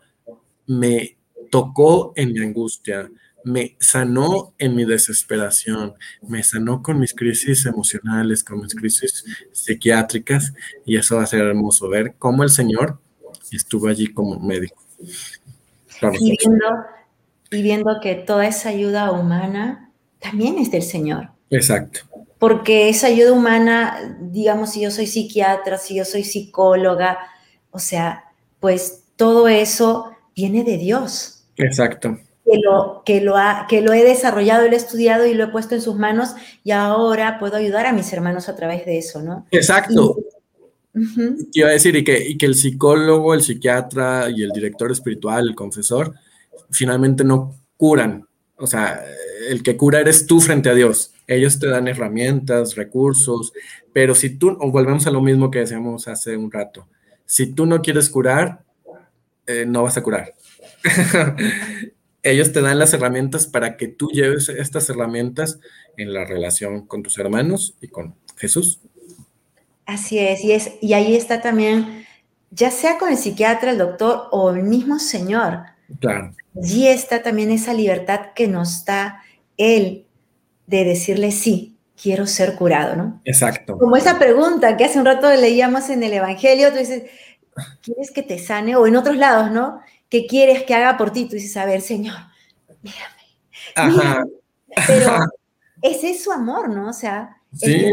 me 0.65 1.17
tocó 1.49 2.13
en 2.15 2.33
mi 2.33 2.39
angustia, 2.39 3.09
me 3.43 3.77
sanó 3.79 4.53
en 4.57 4.75
mi 4.75 4.85
desesperación, 4.85 5.93
me 6.21 6.43
sanó 6.43 6.83
con 6.83 6.99
mis 6.99 7.13
crisis 7.13 7.65
emocionales, 7.65 8.43
con 8.43 8.61
mis 8.61 8.75
crisis 8.75 9.23
psiquiátricas, 9.53 10.53
y 10.85 10.97
eso 10.97 11.15
va 11.15 11.23
a 11.23 11.27
ser 11.27 11.41
hermoso 11.41 11.87
ver 11.87 12.15
cómo 12.17 12.43
el 12.43 12.49
Señor 12.49 12.99
estuvo 13.51 13.87
allí 13.87 14.07
como 14.07 14.39
médico. 14.39 14.83
Y 16.19 16.37
viendo, 16.37 16.65
y 17.51 17.61
viendo 17.61 17.99
que 18.01 18.15
toda 18.15 18.47
esa 18.47 18.69
ayuda 18.69 19.11
humana 19.11 19.91
también 20.19 20.57
es 20.57 20.69
del 20.69 20.83
Señor. 20.83 21.29
Exacto. 21.49 22.01
Porque 22.39 22.89
esa 22.89 23.08
ayuda 23.08 23.32
humana, 23.32 24.17
digamos, 24.21 24.71
si 24.71 24.82
yo 24.82 24.91
soy 24.91 25.08
psiquiatra, 25.08 25.78
si 25.78 25.95
yo 25.95 26.06
soy 26.06 26.23
psicóloga, 26.23 27.19
o 27.71 27.80
sea, 27.80 28.26
pues 28.60 29.04
todo 29.15 29.47
eso 29.47 30.12
viene 30.36 30.63
de 30.63 30.78
Dios. 30.78 31.45
Exacto 31.58 32.17
que 32.47 32.60
lo, 32.63 33.04
que 33.06 33.21
lo, 33.21 33.36
ha, 33.36 33.65
que 33.67 33.82
lo 33.82 33.91
he 33.91 34.04
desarrollado, 34.04 34.67
lo 34.67 34.73
he 34.73 34.78
estudiado 34.78 35.26
y 35.26 35.34
lo 35.34 35.45
he 35.45 35.47
puesto 35.47 35.76
en 35.76 35.82
sus 35.82 35.95
manos 35.95 36.30
y 36.63 36.71
ahora 36.71 37.39
puedo 37.39 37.58
ayudar 37.58 37.86
a 37.86 37.91
mis 37.91 38.12
hermanos 38.13 38.47
a 38.47 38.56
través 38.56 38.86
de 38.86 38.97
eso, 38.97 39.21
¿no? 39.21 39.45
Exacto. 39.52 40.17
Quiero 41.52 41.69
decir, 41.69 41.95
y 41.95 42.04
que, 42.04 42.26
y 42.30 42.38
que 42.38 42.45
el 42.45 42.56
psicólogo, 42.56 43.34
el 43.34 43.41
psiquiatra 43.41 44.30
y 44.30 44.43
el 44.43 44.52
director 44.52 44.91
espiritual, 44.91 45.50
el 45.50 45.56
confesor, 45.56 46.13
finalmente 46.71 47.23
no 47.26 47.54
curan. 47.76 48.26
O 48.57 48.67
sea, 48.67 49.03
el 49.49 49.63
que 49.63 49.77
cura 49.77 49.99
eres 49.99 50.25
tú 50.25 50.39
frente 50.39 50.69
a 50.69 50.73
Dios. 50.73 51.13
Ellos 51.27 51.59
te 51.59 51.67
dan 51.67 51.87
herramientas, 51.87 52.75
recursos, 52.75 53.53
pero 53.93 54.15
si 54.15 54.31
tú, 54.31 54.57
volvemos 54.57 55.05
a 55.07 55.11
lo 55.11 55.21
mismo 55.21 55.51
que 55.51 55.59
decíamos 55.59 56.07
hace 56.07 56.37
un 56.37 56.51
rato, 56.51 56.87
si 57.25 57.53
tú 57.53 57.65
no 57.65 57.81
quieres 57.81 58.09
curar, 58.09 58.63
eh, 59.45 59.65
no 59.67 59.83
vas 59.83 59.97
a 59.97 60.03
curar. 60.03 60.33
ellos 62.23 62.51
te 62.51 62.61
dan 62.61 62.79
las 62.79 62.93
herramientas 62.93 63.47
para 63.47 63.77
que 63.77 63.87
tú 63.87 64.09
lleves 64.09 64.49
estas 64.49 64.89
herramientas 64.89 65.59
en 65.97 66.13
la 66.13 66.25
relación 66.25 66.85
con 66.85 67.03
tus 67.03 67.17
hermanos 67.17 67.75
y 67.81 67.87
con 67.87 68.15
Jesús. 68.37 68.79
Así 69.85 70.19
es, 70.19 70.43
y, 70.43 70.51
es, 70.51 70.71
y 70.81 70.93
ahí 70.93 71.15
está 71.15 71.41
también, 71.41 72.05
ya 72.51 72.71
sea 72.71 72.97
con 72.97 73.09
el 73.09 73.17
psiquiatra, 73.17 73.71
el 73.71 73.77
doctor 73.77 74.27
o 74.31 74.51
el 74.51 74.63
mismo 74.63 74.99
Señor. 74.99 75.59
Claro. 76.00 76.34
Allí 76.56 76.88
está 76.88 77.23
también 77.23 77.52
esa 77.52 77.73
libertad 77.73 78.34
que 78.36 78.47
nos 78.47 78.86
da 78.86 79.21
Él 79.58 80.06
de 80.65 80.84
decirle 80.84 81.32
sí, 81.32 81.78
quiero 82.02 82.28
ser 82.28 82.56
curado, 82.56 82.95
¿no? 82.95 83.21
Exacto. 83.26 83.78
Como 83.78 83.95
esa 83.95 84.19
pregunta 84.19 84.76
que 84.78 84.86
hace 84.86 85.00
un 85.00 85.06
rato 85.06 85.30
leíamos 85.30 85.89
en 85.89 86.04
el 86.04 86.13
Evangelio, 86.13 86.71
tú 86.71 86.78
dices, 86.78 87.04
¿quieres 87.82 88.12
que 88.12 88.23
te 88.23 88.38
sane? 88.38 88.76
O 88.76 88.86
en 88.86 88.95
otros 88.95 89.15
lados, 89.17 89.52
¿no? 89.52 89.82
¿qué 90.10 90.26
quieres 90.28 90.63
que 90.63 90.73
haga 90.73 90.97
por 90.97 91.12
ti? 91.12 91.26
Tú 91.26 91.36
dices, 91.36 91.56
a 91.58 91.65
ver, 91.65 91.82
Señor, 91.82 92.15
mírame. 92.82 94.31
Pero 94.88 95.19
ese 95.81 96.12
es 96.12 96.23
su 96.23 96.31
amor, 96.31 96.69
¿no? 96.69 96.90
O 96.90 96.94
sea, 96.94 97.38
sí. 97.54 97.92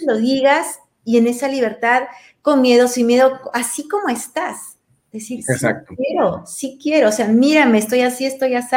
lo 0.00 0.16
digas 0.16 0.80
y 1.04 1.18
en 1.18 1.26
esa 1.26 1.48
libertad, 1.48 2.04
con 2.42 2.60
miedo, 2.60 2.88
sin 2.88 3.06
miedo, 3.06 3.40
así 3.52 3.88
como 3.88 4.08
estás. 4.08 4.75
Decir, 5.16 5.42
sí 5.42 5.66
quiero, 5.96 6.42
sí 6.46 6.78
quiero. 6.82 7.08
O 7.08 7.12
sea, 7.12 7.28
mírame, 7.28 7.78
estoy 7.78 8.00
así, 8.00 8.26
estoy 8.26 8.54
así, 8.54 8.76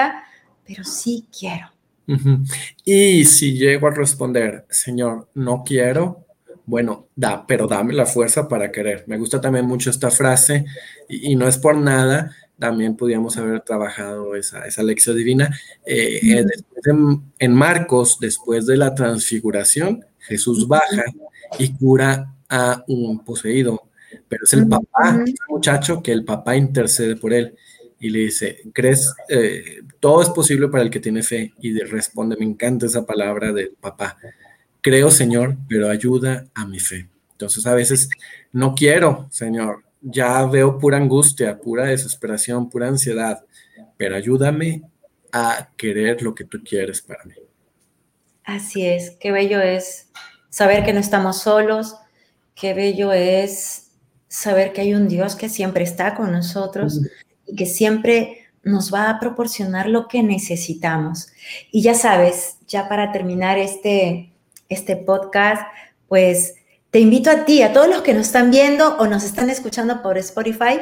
pero 0.65 0.83
sí 0.83 1.25
quiero. 1.37 1.67
Y 2.83 3.23
si 3.25 3.57
llego 3.57 3.87
a 3.87 3.91
responder, 3.91 4.65
Señor, 4.69 5.29
no 5.35 5.63
quiero, 5.63 6.25
bueno, 6.65 7.07
da, 7.15 7.45
pero 7.47 7.67
dame 7.67 7.93
la 7.93 8.05
fuerza 8.05 8.47
para 8.47 8.71
querer. 8.71 9.03
Me 9.07 9.17
gusta 9.17 9.41
también 9.41 9.65
mucho 9.65 9.89
esta 9.89 10.11
frase 10.11 10.65
y 11.07 11.35
no 11.35 11.47
es 11.47 11.57
por 11.57 11.75
nada, 11.75 12.35
también 12.59 12.95
podíamos 12.95 13.37
haber 13.37 13.61
trabajado 13.61 14.35
esa, 14.35 14.65
esa 14.65 14.83
lección 14.83 15.15
divina. 15.15 15.49
Eh, 15.85 16.19
eh, 16.23 16.45
en, 17.39 17.53
Marcos, 17.53 18.17
después 18.19 18.65
de 18.67 18.77
la 18.77 18.93
transfiguración, 18.93 20.05
Jesús 20.19 20.67
baja 20.67 21.05
y 21.57 21.73
cura 21.73 22.35
a 22.49 22.83
un 22.87 23.23
poseído, 23.23 23.88
pero 24.29 24.45
es 24.45 24.53
el 24.53 24.67
papá, 24.67 25.21
el 25.25 25.35
muchacho, 25.49 26.01
que 26.01 26.11
el 26.11 26.23
papá 26.23 26.55
intercede 26.55 27.15
por 27.15 27.33
él 27.33 27.55
y 27.99 28.09
le 28.09 28.19
dice, 28.19 28.61
¿crees? 28.73 29.13
Eh, 29.27 29.81
todo 29.99 30.21
es 30.21 30.29
posible 30.29 30.69
para 30.69 30.83
el 30.83 30.89
que 30.89 30.99
tiene 30.99 31.23
fe. 31.23 31.53
Y 31.59 31.77
responde, 31.79 32.37
me 32.37 32.45
encanta 32.45 32.85
esa 32.85 33.05
palabra 33.05 33.51
del 33.51 33.71
papá, 33.71 34.17
creo 34.81 35.11
Señor, 35.11 35.57
pero 35.67 35.89
ayuda 35.89 36.45
a 36.53 36.65
mi 36.65 36.79
fe. 36.79 37.09
Entonces 37.31 37.65
a 37.65 37.73
veces 37.73 38.09
no 38.51 38.75
quiero, 38.75 39.27
Señor, 39.31 39.83
ya 40.01 40.45
veo 40.45 40.77
pura 40.77 40.97
angustia, 40.97 41.59
pura 41.59 41.85
desesperación, 41.85 42.69
pura 42.69 42.87
ansiedad, 42.87 43.43
pero 43.97 44.15
ayúdame 44.15 44.83
a 45.31 45.69
querer 45.75 46.21
lo 46.21 46.33
que 46.33 46.45
tú 46.45 46.59
quieres 46.63 47.01
para 47.01 47.23
mí. 47.25 47.35
Así 48.43 48.85
es, 48.85 49.11
qué 49.19 49.31
bello 49.31 49.59
es 49.59 50.09
saber 50.49 50.83
que 50.83 50.93
no 50.93 50.99
estamos 50.99 51.41
solos, 51.41 51.95
qué 52.55 52.73
bello 52.73 53.13
es 53.13 53.88
saber 54.29 54.71
que 54.71 54.81
hay 54.81 54.93
un 54.93 55.09
Dios 55.09 55.35
que 55.35 55.49
siempre 55.49 55.83
está 55.83 56.15
con 56.15 56.31
nosotros 56.31 57.01
y 57.45 57.55
que 57.55 57.65
siempre 57.65 58.45
nos 58.63 58.93
va 58.93 59.09
a 59.09 59.19
proporcionar 59.19 59.89
lo 59.89 60.07
que 60.07 60.23
necesitamos. 60.23 61.31
Y 61.71 61.81
ya 61.81 61.95
sabes, 61.95 62.57
ya 62.67 62.87
para 62.87 63.11
terminar 63.11 63.57
este, 63.57 64.31
este 64.69 64.95
podcast, 64.95 65.63
pues 66.07 66.55
te 66.91 66.99
invito 66.99 67.29
a 67.29 67.45
ti, 67.45 67.61
a 67.61 67.73
todos 67.73 67.89
los 67.89 68.01
que 68.01 68.13
nos 68.13 68.27
están 68.27 68.51
viendo 68.51 68.97
o 68.97 69.07
nos 69.07 69.23
están 69.23 69.49
escuchando 69.49 70.01
por 70.01 70.17
Spotify, 70.17 70.79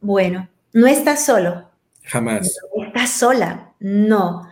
bueno, 0.00 0.48
no 0.72 0.86
estás 0.86 1.24
solo. 1.24 1.70
Jamás. 2.04 2.58
No 2.76 2.84
estás 2.84 3.10
sola, 3.10 3.72
no. 3.80 4.48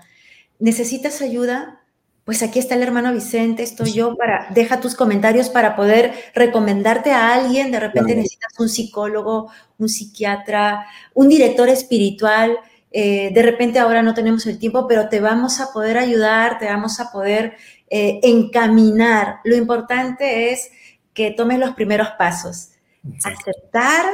¿Necesitas 0.59 1.21
ayuda? 1.23 1.80
Pues 2.25 2.43
aquí 2.43 2.59
está 2.59 2.75
el 2.75 2.83
hermano 2.83 3.13
Vicente, 3.13 3.63
estoy 3.63 3.93
yo 3.93 4.15
para, 4.15 4.47
deja 4.51 4.81
tus 4.81 4.95
comentarios 4.95 5.49
para 5.49 5.75
poder 5.75 6.13
recomendarte 6.35 7.13
a 7.13 7.35
alguien, 7.35 7.71
de 7.73 7.81
repente 7.81 8.15
necesitas 8.15 8.53
un 8.59 8.69
psicólogo, 8.69 9.51
un 9.79 9.89
psiquiatra, 9.89 10.87
un 11.15 11.29
director 11.29 11.69
espiritual, 11.69 12.59
eh, 12.93 13.31
de 13.33 13.43
repente 13.43 13.79
ahora 13.79 14.03
no 14.03 14.15
tenemos 14.15 14.47
el 14.47 14.59
tiempo, 14.59 14.87
pero 14.87 15.09
te 15.09 15.21
vamos 15.21 15.61
a 15.61 15.73
poder 15.73 15.97
ayudar, 15.97 16.59
te 16.59 16.67
vamos 16.67 17.01
a 17.01 17.11
poder 17.11 17.57
eh, 17.89 18.21
encaminar. 18.23 19.37
Lo 19.45 19.57
importante 19.57 20.53
es 20.53 20.71
que 21.15 21.31
tomes 21.31 21.59
los 21.59 21.75
primeros 21.75 22.09
pasos. 22.19 22.71
Aceptar, 23.25 24.05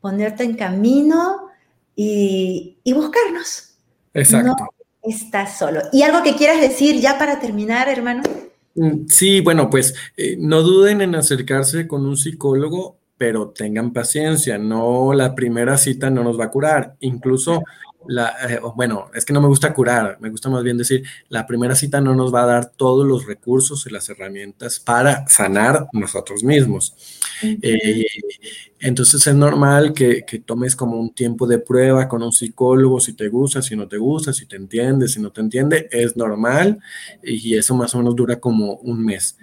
ponerte 0.00 0.44
en 0.44 0.54
camino 0.54 1.48
y, 1.94 2.78
buscarnos. 2.94 3.76
Exacto. 4.14 4.48
No 4.48 4.75
estás 5.06 5.58
solo. 5.58 5.80
¿Y 5.92 6.02
algo 6.02 6.22
que 6.22 6.36
quieras 6.36 6.60
decir 6.60 7.00
ya 7.00 7.18
para 7.18 7.38
terminar, 7.40 7.88
hermano? 7.88 8.22
Mm, 8.74 9.06
sí, 9.08 9.40
bueno, 9.40 9.70
pues 9.70 9.94
eh, 10.16 10.36
no 10.38 10.62
duden 10.62 11.00
en 11.00 11.14
acercarse 11.14 11.86
con 11.86 12.06
un 12.06 12.16
psicólogo, 12.16 12.98
pero 13.16 13.50
tengan 13.50 13.92
paciencia, 13.92 14.58
no 14.58 15.12
la 15.14 15.34
primera 15.34 15.78
cita 15.78 16.10
no 16.10 16.22
nos 16.22 16.38
va 16.38 16.44
a 16.44 16.50
curar. 16.50 16.96
Incluso 17.00 17.62
la, 18.08 18.36
eh, 18.48 18.60
bueno, 18.74 19.10
es 19.14 19.24
que 19.24 19.32
no 19.32 19.40
me 19.40 19.48
gusta 19.48 19.72
curar, 19.72 20.18
me 20.20 20.30
gusta 20.30 20.48
más 20.48 20.62
bien 20.62 20.76
decir, 20.76 21.04
la 21.28 21.46
primera 21.46 21.74
cita 21.74 22.00
no 22.00 22.14
nos 22.14 22.32
va 22.34 22.42
a 22.42 22.46
dar 22.46 22.70
todos 22.70 23.06
los 23.06 23.26
recursos 23.26 23.86
y 23.86 23.90
las 23.90 24.08
herramientas 24.08 24.78
para 24.78 25.26
sanar 25.28 25.86
nosotros 25.92 26.44
mismos. 26.44 26.94
Eh, 27.42 28.04
entonces 28.86 29.26
es 29.26 29.34
normal 29.34 29.92
que, 29.92 30.24
tomes 30.44 30.76
como 30.76 30.98
un 30.98 31.12
tiempo 31.14 31.46
de 31.46 31.58
prueba 31.58 32.08
con 32.08 32.22
un 32.22 32.32
psicólogo, 32.32 33.00
si 33.00 33.14
te 33.14 33.28
gusta, 33.28 33.62
si 33.62 33.76
no 33.76 33.88
te 33.88 33.96
gusta, 33.96 34.32
si 34.32 34.46
te 34.46 34.56
entiende, 34.56 35.08
si 35.08 35.20
no 35.20 35.30
te 35.30 35.40
entiende, 35.40 35.88
es 35.90 36.16
normal 36.16 36.78
y 37.22 37.56
eso 37.56 37.74
más 37.74 37.94
o 37.94 37.98
menos 37.98 38.14
dura 38.14 38.38
como 38.40 38.74
un 38.76 39.04
mes 39.04 39.36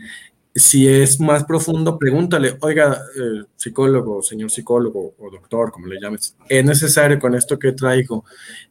si 0.56 0.88
es 0.88 1.20
más 1.20 1.44
profundo, 1.46 1.98
pregúntale, 1.98 2.58
oiga, 2.62 3.02
eh, 3.16 3.46
psicólogo, 3.56 4.22
señor 4.22 4.52
psicólogo 4.52 5.16
o 5.18 5.32
doctor, 5.32 5.72
como 5.72 5.88
le 5.88 6.00
llames, 6.00 6.36
¿es 6.48 6.64
necesario 6.64 7.20
con 7.20 7.34
esto 7.34 7.58
que 7.58 7.72
traigo 7.72 8.24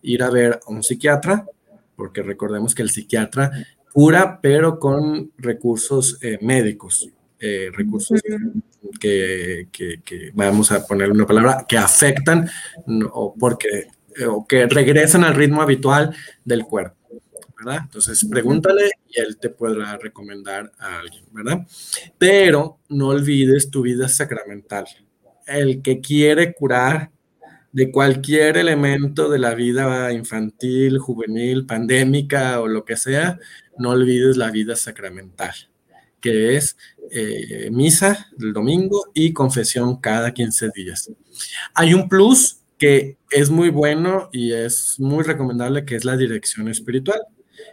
ir 0.03 0.23
a 0.23 0.31
ver 0.31 0.61
a 0.65 0.71
un 0.71 0.83
psiquiatra? 0.83 1.45
Porque 1.97 2.23
recordemos 2.23 2.75
que 2.75 2.83
el 2.83 2.91
psiquiatra 2.91 3.51
cura, 3.93 4.39
pero 4.41 4.79
con 4.79 5.33
recursos 5.39 6.19
eh, 6.23 6.39
médicos, 6.41 7.09
eh, 7.43 7.71
recursos 7.73 8.21
que, 9.01 9.69
vamos 10.33 10.73
a 10.73 10.87
poner 10.87 11.11
una 11.11 11.27
palabra, 11.27 11.67
que 11.69 11.77
afectan 11.77 12.49
o, 13.13 13.35
porque, 13.39 13.89
o 14.27 14.47
que 14.47 14.67
regresan 14.67 15.25
al 15.25 15.35
ritmo 15.35 15.61
habitual 15.61 16.15
del 16.45 16.65
cuerpo. 16.65 16.97
Entonces 17.71 18.27
pregúntale 18.29 18.91
y 19.09 19.21
él 19.21 19.39
te 19.39 19.49
podrá 19.49 19.97
recomendar 19.97 20.73
a 20.79 21.01
alguien, 21.01 21.25
¿verdad? 21.33 21.67
Pero 22.19 22.79
no 22.89 23.09
olvides 23.09 23.71
tu 23.71 23.83
vida 23.83 24.09
sacramental. 24.09 24.87
El 25.47 25.83
que 25.83 26.01
quiere 26.01 26.55
curar 26.55 27.11
de 27.73 27.91
cualquier 27.91 28.59
elemento 28.59 29.31
de 29.31 29.39
la 29.39 29.55
vida 29.55 30.13
infantil, 30.13 30.99
juvenil, 30.99 31.67
pandémica 31.67 32.61
o 32.61 32.69
lo 32.69 32.85
que 32.85 32.97
sea, 32.97 33.39
no 33.79 33.91
olvides 33.91 34.37
la 34.37 34.51
vida 34.51 34.77
sacramental, 34.77 35.55
que 36.21 36.57
es 36.57 36.77
eh, 37.11 37.69
misa 37.71 38.29
el 38.39 38.53
domingo 38.53 39.11
y 39.15 39.33
confesión 39.33 39.97
cada 39.97 40.33
15 40.33 40.71
días. 40.75 41.11
Hay 41.75 41.95
un 41.95 42.09
plus 42.09 42.59
que 42.79 43.19
es 43.31 43.51
muy 43.51 43.71
bueno 43.71 44.29
y 44.33 44.53
es 44.53 44.97
muy 44.99 45.23
recomendable, 45.23 45.85
que 45.85 45.97
es 45.97 46.05
la 46.05 46.17
dirección 46.17 46.69
espiritual 46.69 47.21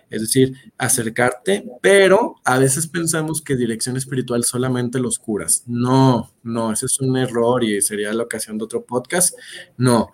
es 0.10 0.22
decir, 0.22 0.56
acercarte, 0.78 1.66
pero 1.82 2.36
a 2.44 2.58
veces 2.58 2.88
pensamos 2.88 3.42
que 3.42 3.56
dirección 3.56 3.98
espiritual 3.98 4.44
solamente 4.44 5.00
los 5.00 5.20
curas. 5.20 5.64
No, 5.68 6.32
no, 6.44 6.72
ese 6.72 6.88
es 6.88 7.00
un 7.00 7.16
error 7.18 7.64
y 7.64 7.82
sería 7.82 8.14
la 8.14 8.24
ocasión 8.24 8.58
de 8.58 8.66
otro 8.66 8.84
podcast. 8.84 9.36
No. 9.78 10.12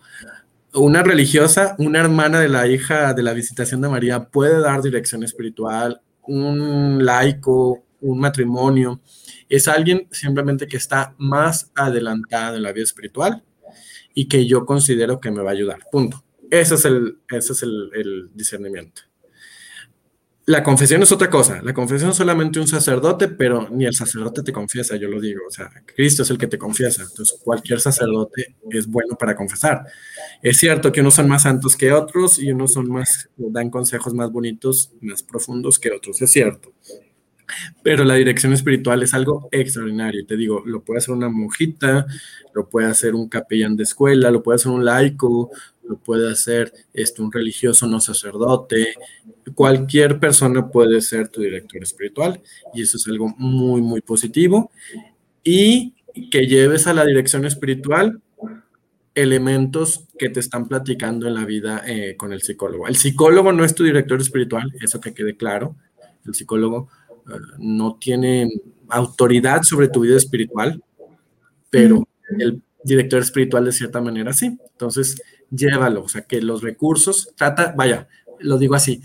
Una 0.73 1.03
religiosa, 1.03 1.75
una 1.79 1.99
hermana 1.99 2.41
de 2.41 2.49
la 2.49 2.67
hija 2.67 3.13
de 3.13 3.23
la 3.23 3.33
visitación 3.33 3.79
de 3.79 3.89
María 3.89 4.25
puede 4.25 4.59
dar 4.59 4.81
dirección 4.81 5.23
espiritual, 5.23 6.01
un 6.23 7.05
laico, 7.05 7.84
un 8.09 8.19
matrimonio, 8.19 9.01
es 9.49 9.67
alguien 9.67 10.07
simplemente 10.11 10.67
que 10.67 10.77
está 10.77 11.15
más 11.17 11.71
adelantada 11.75 12.57
en 12.57 12.63
la 12.63 12.71
vida 12.71 12.83
espiritual 12.83 13.43
y 14.13 14.27
que 14.27 14.45
yo 14.45 14.65
considero 14.65 15.19
que 15.19 15.31
me 15.31 15.41
va 15.41 15.51
a 15.51 15.53
ayudar. 15.53 15.79
Punto. 15.91 16.23
Ese 16.51 16.75
es 16.75 16.85
el, 16.85 17.17
ese 17.29 17.53
es 17.53 17.63
el 17.63 18.29
discernimiento. 18.33 19.01
La 20.47 20.61
confesión 20.61 21.01
es 21.01 21.11
otra 21.11 21.27
cosa. 21.27 21.59
La 21.63 21.73
confesión 21.73 22.11
es 22.11 22.17
solamente 22.17 22.59
un 22.59 22.67
sacerdote, 22.67 23.29
pero 23.29 23.67
ni 23.71 23.85
el 23.85 23.95
sacerdote 23.95 24.43
te 24.43 24.53
confiesa, 24.53 24.95
yo 24.95 25.07
lo 25.09 25.19
digo. 25.19 25.41
O 25.47 25.51
sea, 25.51 25.71
Cristo 25.95 26.21
es 26.21 26.29
el 26.29 26.37
que 26.37 26.45
te 26.45 26.59
confiesa. 26.59 27.01
Entonces, 27.01 27.39
cualquier 27.43 27.81
sacerdote 27.81 28.55
es 28.69 28.85
bueno 28.85 29.17
para 29.17 29.35
confesar. 29.35 29.85
Es 30.43 30.57
cierto 30.57 30.91
que 30.91 31.01
unos 31.01 31.15
son 31.15 31.27
más 31.27 31.41
santos 31.41 31.75
que 31.75 31.91
otros 31.91 32.37
y 32.37 32.51
unos 32.51 32.73
son 32.73 32.89
más, 32.89 33.27
dan 33.37 33.71
consejos 33.71 34.13
más 34.13 34.31
bonitos, 34.31 34.91
más 35.01 35.23
profundos 35.23 35.79
que 35.79 35.91
otros. 35.91 36.21
Es 36.21 36.31
cierto. 36.31 36.71
Pero 37.83 38.03
la 38.03 38.15
dirección 38.15 38.53
espiritual 38.53 39.03
es 39.03 39.13
algo 39.13 39.49
extraordinario. 39.51 40.25
Te 40.25 40.37
digo, 40.37 40.63
lo 40.65 40.83
puede 40.83 40.99
hacer 40.99 41.13
una 41.13 41.29
monjita, 41.29 42.05
lo 42.53 42.69
puede 42.69 42.87
hacer 42.87 43.15
un 43.15 43.29
capellán 43.29 43.75
de 43.75 43.83
escuela, 43.83 44.31
lo 44.31 44.43
puede 44.43 44.55
hacer 44.55 44.71
un 44.71 44.85
laico, 44.85 45.51
lo 45.87 45.97
puede 45.97 46.31
hacer 46.31 46.71
este, 46.93 47.21
un 47.21 47.31
religioso 47.31 47.87
no 47.87 47.99
sacerdote. 47.99 48.95
Cualquier 49.53 50.19
persona 50.19 50.69
puede 50.69 51.01
ser 51.01 51.29
tu 51.29 51.41
director 51.41 51.83
espiritual 51.83 52.41
y 52.73 52.81
eso 52.81 52.97
es 52.97 53.07
algo 53.07 53.33
muy, 53.37 53.81
muy 53.81 54.01
positivo. 54.01 54.71
Y 55.43 55.93
que 56.31 56.47
lleves 56.47 56.87
a 56.87 56.93
la 56.93 57.05
dirección 57.05 57.45
espiritual 57.45 58.21
elementos 59.15 60.05
que 60.17 60.29
te 60.29 60.41
están 60.41 60.67
platicando 60.67 61.27
en 61.27 61.35
la 61.35 61.45
vida 61.45 61.83
eh, 61.87 62.15
con 62.17 62.33
el 62.33 62.41
psicólogo. 62.41 62.87
El 62.87 62.97
psicólogo 62.97 63.53
no 63.53 63.63
es 63.63 63.73
tu 63.73 63.83
director 63.83 64.19
espiritual, 64.19 64.71
eso 64.81 64.99
que 64.99 65.13
quede 65.13 65.37
claro. 65.37 65.75
El 66.25 66.35
psicólogo 66.35 66.89
no 67.57 67.97
tiene 67.99 68.49
autoridad 68.89 69.63
sobre 69.63 69.87
tu 69.87 70.01
vida 70.01 70.17
espiritual, 70.17 70.83
pero 71.69 72.07
el 72.37 72.61
director 72.83 73.21
espiritual 73.21 73.65
de 73.65 73.71
cierta 73.71 74.01
manera 74.01 74.33
sí. 74.33 74.57
Entonces, 74.71 75.21
llévalo, 75.49 76.03
o 76.03 76.07
sea, 76.07 76.21
que 76.21 76.41
los 76.41 76.61
recursos, 76.61 77.33
trata, 77.35 77.73
vaya, 77.75 78.07
lo 78.39 78.57
digo 78.57 78.75
así, 78.75 79.01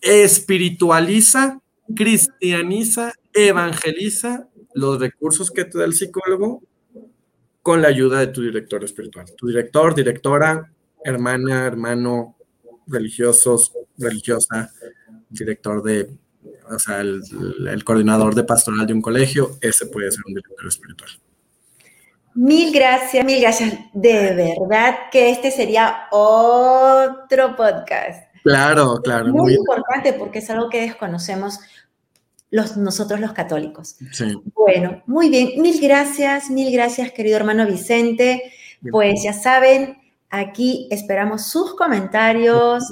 espiritualiza, 0.00 1.60
cristianiza, 1.94 3.12
evangeliza 3.32 4.48
los 4.74 5.00
recursos 5.00 5.50
que 5.50 5.64
te 5.64 5.78
da 5.78 5.84
el 5.84 5.94
psicólogo 5.94 6.62
con 7.62 7.82
la 7.82 7.88
ayuda 7.88 8.20
de 8.20 8.28
tu 8.28 8.42
director 8.42 8.84
espiritual. 8.84 9.26
Tu 9.36 9.48
director, 9.48 9.94
directora, 9.94 10.72
hermana, 11.04 11.66
hermano, 11.66 12.36
religiosos, 12.86 13.72
religiosa, 13.98 14.70
director 15.28 15.82
de 15.82 16.10
o 16.70 16.78
sea, 16.78 17.00
el, 17.00 17.84
coordinador 17.84 18.34
de 18.34 18.44
pastoral 18.44 18.86
de 18.86 18.92
un 18.92 19.02
colegio, 19.02 19.58
ese 19.60 19.86
puede 19.86 20.10
ser 20.10 20.20
un 20.26 20.34
director 20.34 20.66
espiritual. 20.66 21.10
Mil 22.34 22.72
gracias, 22.72 23.24
mil 23.24 23.40
gracias. 23.40 23.74
De 23.94 24.34
verdad 24.34 24.94
que 25.10 25.30
este 25.30 25.50
sería 25.50 26.06
otro 26.10 27.56
podcast. 27.56 28.30
Claro, 28.42 29.00
claro. 29.02 29.32
Muy, 29.32 29.54
importante 29.54 30.12
porque 30.12 30.40
es 30.40 30.50
algo 30.50 30.68
que 30.68 30.82
desconocemos 30.82 31.60
los, 32.50 32.76
nosotros 32.76 33.20
los 33.20 33.32
católicos. 33.32 33.96
Sí. 34.12 34.34
Bueno, 34.54 35.02
muy 35.06 35.30
bien. 35.30 35.60
Mil 35.60 35.80
gracias, 35.80 36.50
mil 36.50 36.70
gracias, 36.72 37.10
querido 37.12 37.36
hermano 37.36 37.66
Vicente. 37.66 38.52
Pues 38.90 39.22
ya 39.24 39.32
saben, 39.32 39.98
aquí 40.28 40.88
esperamos 40.90 41.46
sus 41.46 41.74
comentarios, 41.74 42.84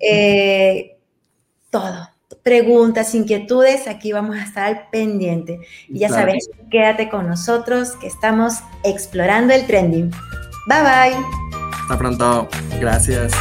eh, 0.00 0.98
todo 1.70 2.17
preguntas, 2.42 3.14
inquietudes, 3.14 3.86
aquí 3.86 4.12
vamos 4.12 4.36
a 4.36 4.42
estar 4.42 4.64
al 4.64 4.88
pendiente. 4.90 5.60
Y 5.88 5.98
ya 5.98 6.08
sabes, 6.08 6.50
quédate 6.70 7.08
con 7.08 7.26
nosotros 7.26 7.92
que 8.00 8.06
estamos 8.06 8.54
explorando 8.84 9.54
el 9.54 9.66
trending. 9.66 10.10
Bye 10.66 10.82
bye. 10.82 11.26
Hasta 11.82 11.98
pronto. 11.98 12.48
Gracias. 12.80 13.32